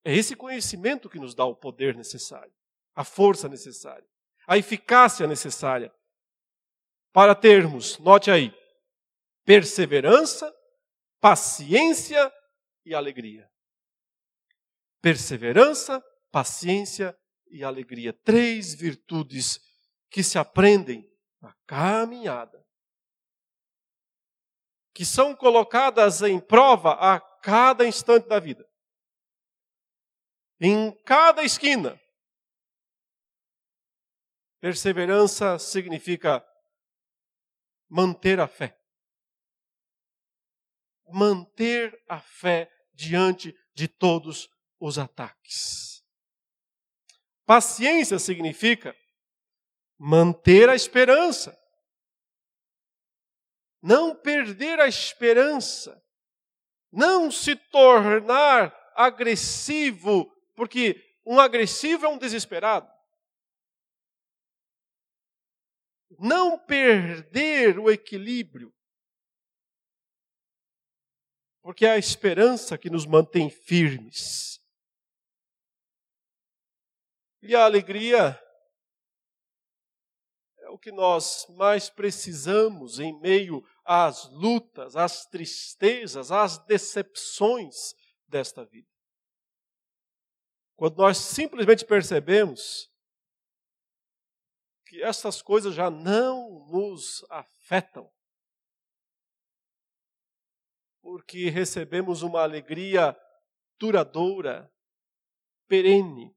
[0.03, 2.51] É esse conhecimento que nos dá o poder necessário,
[2.93, 4.05] a força necessária,
[4.45, 5.93] a eficácia necessária
[7.13, 8.53] para termos, note aí,
[9.45, 10.53] perseverança,
[11.21, 12.31] paciência
[12.85, 13.49] e alegria
[15.03, 16.01] perseverança,
[16.31, 17.15] paciência
[17.47, 18.13] e alegria.
[18.23, 19.59] Três virtudes
[20.09, 21.05] que se aprendem
[21.41, 22.65] na caminhada,
[24.93, 28.65] que são colocadas em prova a cada instante da vida.
[30.57, 31.99] Em cada esquina.
[34.61, 36.41] Perseverança significa
[37.89, 38.79] manter a fé.
[41.09, 44.52] Manter a fé diante de todos
[44.85, 46.03] os ataques.
[47.45, 48.93] Paciência significa
[49.97, 51.57] manter a esperança.
[53.81, 56.03] Não perder a esperança.
[56.91, 62.91] Não se tornar agressivo, porque um agressivo é um desesperado.
[66.19, 68.73] Não perder o equilíbrio.
[71.61, 74.61] Porque é a esperança que nos mantém firmes.
[77.43, 78.41] E a alegria
[80.59, 87.93] é o que nós mais precisamos em meio às lutas, às tristezas, às decepções
[88.27, 88.89] desta vida.
[90.75, 92.89] Quando nós simplesmente percebemos
[94.87, 98.11] que essas coisas já não nos afetam.
[101.03, 103.15] porque recebemos uma alegria
[103.77, 104.73] duradoura,
[105.67, 106.33] perene.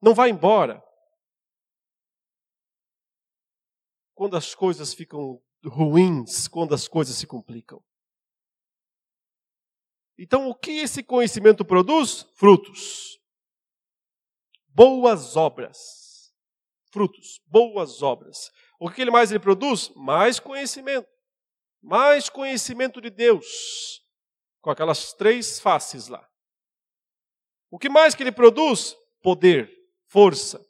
[0.00, 0.82] Não vai embora.
[4.14, 7.82] Quando as coisas ficam ruins, quando as coisas se complicam.
[10.18, 12.22] Então, o que esse conhecimento produz?
[12.34, 13.20] Frutos.
[14.68, 16.34] Boas obras.
[16.90, 18.50] Frutos, boas obras.
[18.80, 19.90] O que ele mais ele produz?
[19.94, 21.08] Mais conhecimento.
[21.82, 24.02] Mais conhecimento de Deus.
[24.62, 26.26] Com aquelas três faces lá.
[27.70, 28.96] O que mais que ele produz?
[29.22, 29.70] Poder,
[30.08, 30.64] força.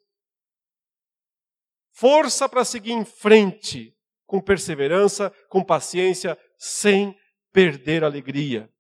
[1.93, 7.17] Força para seguir em frente com perseverança, com paciência, sem
[7.53, 8.71] perder a alegria.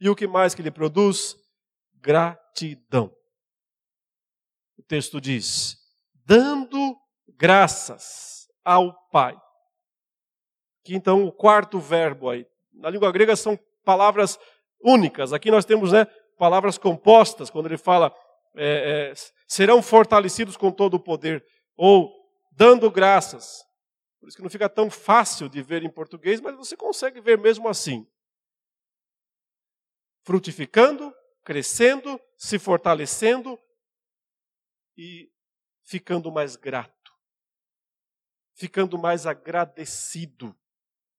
[0.00, 1.36] E o que mais que ele produz?
[1.94, 3.14] Gratidão.
[4.76, 5.76] O texto diz:
[6.26, 6.96] dando
[7.36, 9.36] graças ao Pai.
[10.84, 14.38] Que então o quarto verbo aí, na língua grega são palavras
[14.82, 15.32] únicas.
[15.32, 16.04] Aqui nós temos né,
[16.38, 18.14] palavras compostas, quando ele fala
[18.58, 19.14] é, é,
[19.46, 21.44] serão fortalecidos com todo o poder,
[21.76, 22.12] ou
[22.52, 23.64] dando graças.
[24.20, 27.38] Por isso que não fica tão fácil de ver em português, mas você consegue ver
[27.38, 28.06] mesmo assim
[30.28, 31.10] frutificando,
[31.42, 33.58] crescendo, se fortalecendo
[34.94, 35.32] e
[35.86, 37.12] ficando mais grato,
[38.54, 40.54] ficando mais agradecido,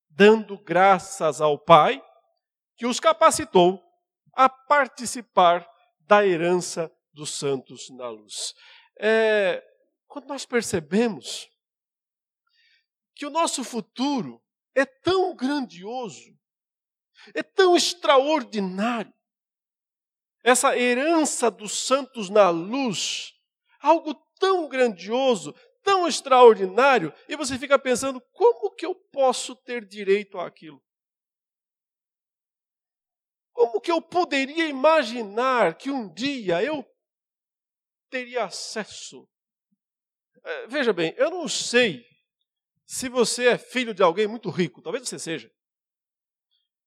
[0.08, 2.00] dando graças ao Pai
[2.78, 3.84] que os capacitou
[4.32, 5.68] a participar
[6.02, 8.53] da herança dos santos na luz.
[8.99, 9.64] É,
[10.07, 11.49] quando nós percebemos
[13.16, 14.41] que o nosso futuro
[14.76, 16.38] é tão grandioso,
[17.34, 19.14] é tão extraordinário.
[20.43, 23.34] Essa herança dos santos na luz,
[23.82, 25.53] algo tão grandioso,
[25.84, 30.82] tão extraordinário, e você fica pensando: como que eu posso ter direito àquilo?
[33.51, 36.86] Como que eu poderia imaginar que um dia eu
[38.10, 39.28] teria acesso?
[40.43, 42.05] É, veja bem, eu não sei
[42.86, 45.51] se você é filho de alguém muito rico, talvez você seja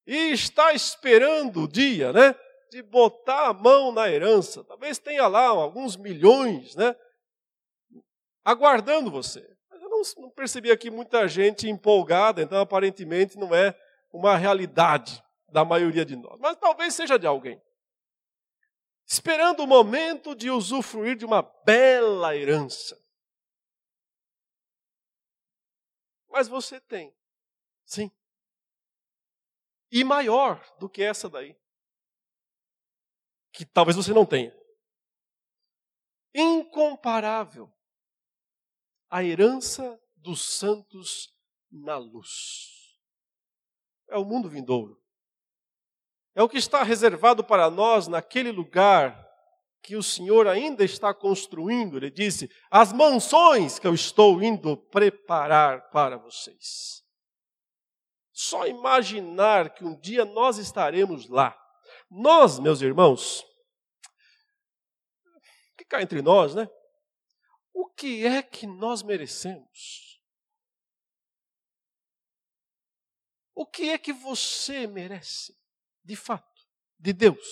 [0.07, 2.35] e está esperando o dia, né,
[2.71, 4.65] de botar a mão na herança.
[4.65, 6.95] Talvez tenha lá alguns milhões, né,
[8.45, 9.47] aguardando você.
[9.71, 13.75] Mas eu não, não percebi aqui muita gente empolgada, então aparentemente não é
[14.13, 16.39] uma realidade da maioria de nós.
[16.41, 17.61] Mas talvez seja de alguém.
[19.07, 22.99] Esperando o momento de usufruir de uma bela herança.
[26.29, 27.15] Mas você tem.
[27.85, 28.11] Sim
[29.93, 31.55] e maior do que essa daí.
[33.53, 34.59] Que talvez você não tenha.
[36.35, 37.71] Incomparável.
[39.11, 41.37] A herança dos santos
[41.71, 42.99] na luz.
[44.09, 45.02] É o mundo vindouro.
[46.35, 49.23] É o que está reservado para nós naquele lugar
[49.83, 51.97] que o Senhor ainda está construindo.
[51.97, 57.03] Ele disse: as mansões que eu estou indo preparar para vocês.
[58.33, 61.57] Só imaginar que um dia nós estaremos lá.
[62.11, 63.45] Nós, meus irmãos,
[65.77, 66.69] que entre nós, né?
[67.73, 70.21] O que é que nós merecemos?
[73.55, 75.55] O que é que você merece,
[76.05, 76.67] de fato,
[76.99, 77.47] de Deus?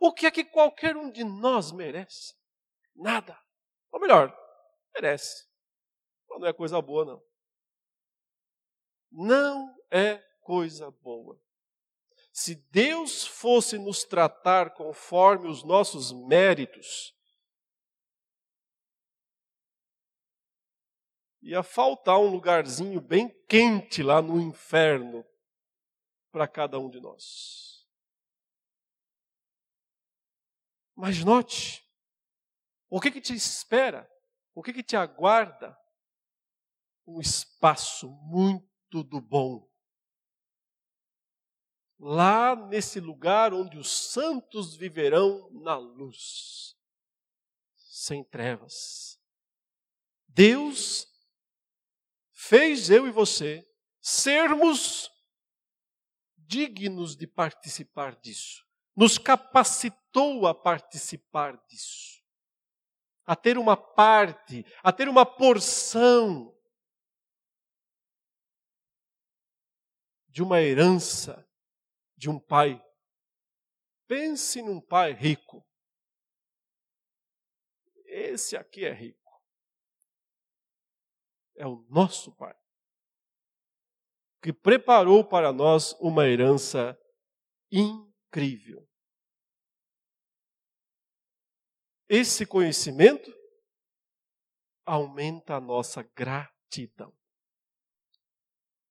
[0.00, 2.34] O que é que qualquer um de nós merece?
[2.94, 3.38] Nada.
[3.90, 4.36] Ou melhor,
[4.94, 5.48] merece.
[6.28, 7.34] Não é coisa boa, não
[9.14, 11.40] não é coisa boa.
[12.32, 17.14] Se Deus fosse nos tratar conforme os nossos méritos,
[21.40, 25.24] ia faltar um lugarzinho bem quente lá no inferno
[26.34, 27.86] para cada um de nós.
[30.96, 31.88] Mas note,
[32.90, 34.10] o que, que te espera?
[34.52, 35.78] O que, que te aguarda?
[37.06, 39.70] Um espaço muito tudo bom.
[42.00, 46.76] Lá nesse lugar onde os santos viverão na luz,
[47.76, 49.20] sem trevas.
[50.26, 51.06] Deus
[52.32, 53.64] fez eu e você
[54.00, 55.13] sermos
[56.54, 58.64] dignos de participar disso.
[58.94, 62.22] Nos capacitou a participar disso.
[63.26, 66.56] A ter uma parte, a ter uma porção
[70.28, 71.44] de uma herança
[72.16, 72.80] de um pai.
[74.06, 75.66] Pense num pai rico.
[78.04, 79.42] Esse aqui é rico.
[81.56, 82.56] É o nosso pai.
[84.44, 86.94] Que preparou para nós uma herança
[87.72, 88.86] incrível.
[92.06, 93.34] Esse conhecimento
[94.84, 97.10] aumenta a nossa gratidão.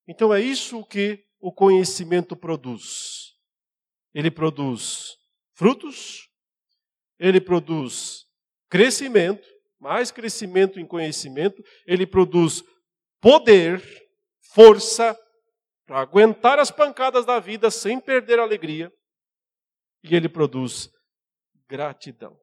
[0.08, 3.36] Então é isso que o conhecimento produz.
[4.12, 5.16] Ele produz
[5.54, 6.32] frutos,
[7.20, 8.26] ele produz
[8.68, 9.48] crescimento,
[9.80, 12.64] mais crescimento em conhecimento, ele produz
[13.22, 13.80] poder,
[14.52, 15.16] força
[15.86, 18.92] para aguentar as pancadas da vida sem perder a alegria,
[20.04, 20.90] e ele produz
[21.68, 22.40] gratidão.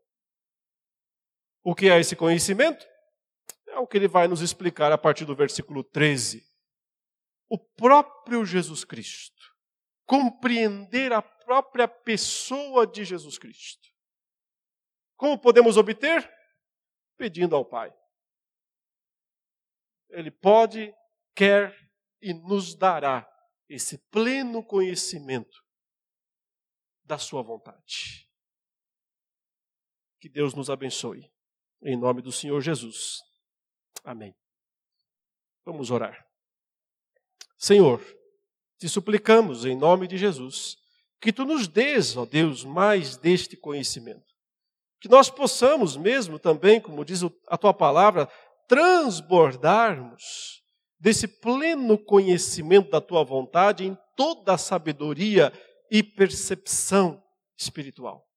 [1.63, 2.87] O que é esse conhecimento?
[3.69, 6.43] É o que ele vai nos explicar a partir do versículo 13.
[7.49, 9.41] O próprio Jesus Cristo.
[10.07, 13.89] Compreender a própria pessoa de Jesus Cristo.
[15.17, 16.29] Como podemos obter?
[17.17, 17.93] Pedindo ao Pai.
[20.09, 20.93] Ele pode,
[21.35, 21.77] quer
[22.21, 23.30] e nos dará
[23.71, 25.65] esse pleno conhecimento
[27.05, 28.29] da Sua vontade.
[30.21, 31.33] Que Deus nos abençoe.
[31.81, 33.23] Em nome do Senhor Jesus.
[34.05, 34.35] Amém.
[35.65, 36.27] Vamos orar.
[37.57, 38.05] Senhor,
[38.77, 40.77] te suplicamos em nome de Jesus
[41.21, 44.35] que tu nos dês, ó Deus, mais deste conhecimento.
[45.01, 48.27] Que nós possamos mesmo também, como diz a tua palavra,
[48.67, 50.60] transbordarmos
[51.01, 55.51] desse pleno conhecimento da tua vontade em toda a sabedoria
[55.91, 57.23] e percepção
[57.59, 58.29] espiritual.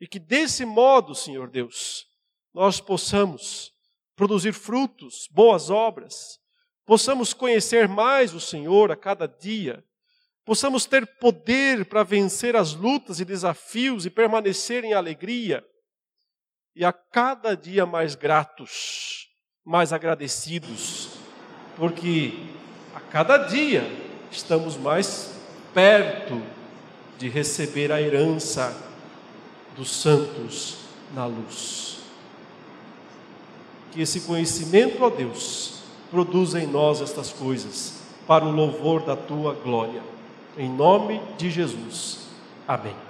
[0.00, 2.06] E que desse modo, Senhor Deus,
[2.54, 3.72] nós possamos
[4.16, 6.38] produzir frutos, boas obras,
[6.86, 9.84] possamos conhecer mais o Senhor a cada dia,
[10.44, 15.64] possamos ter poder para vencer as lutas e desafios e permanecer em alegria,
[16.74, 19.28] e a cada dia mais gratos,
[19.64, 21.09] mais agradecidos,
[21.80, 22.34] porque
[22.94, 23.90] a cada dia
[24.30, 25.32] estamos mais
[25.74, 26.40] perto
[27.18, 28.72] de receber a herança
[29.76, 30.76] dos santos
[31.12, 31.90] na luz
[33.90, 37.94] que esse conhecimento, ó Deus, produza em nós estas coisas,
[38.26, 40.02] para o louvor da tua glória.
[40.56, 42.20] Em nome de Jesus.
[42.66, 43.09] Amém.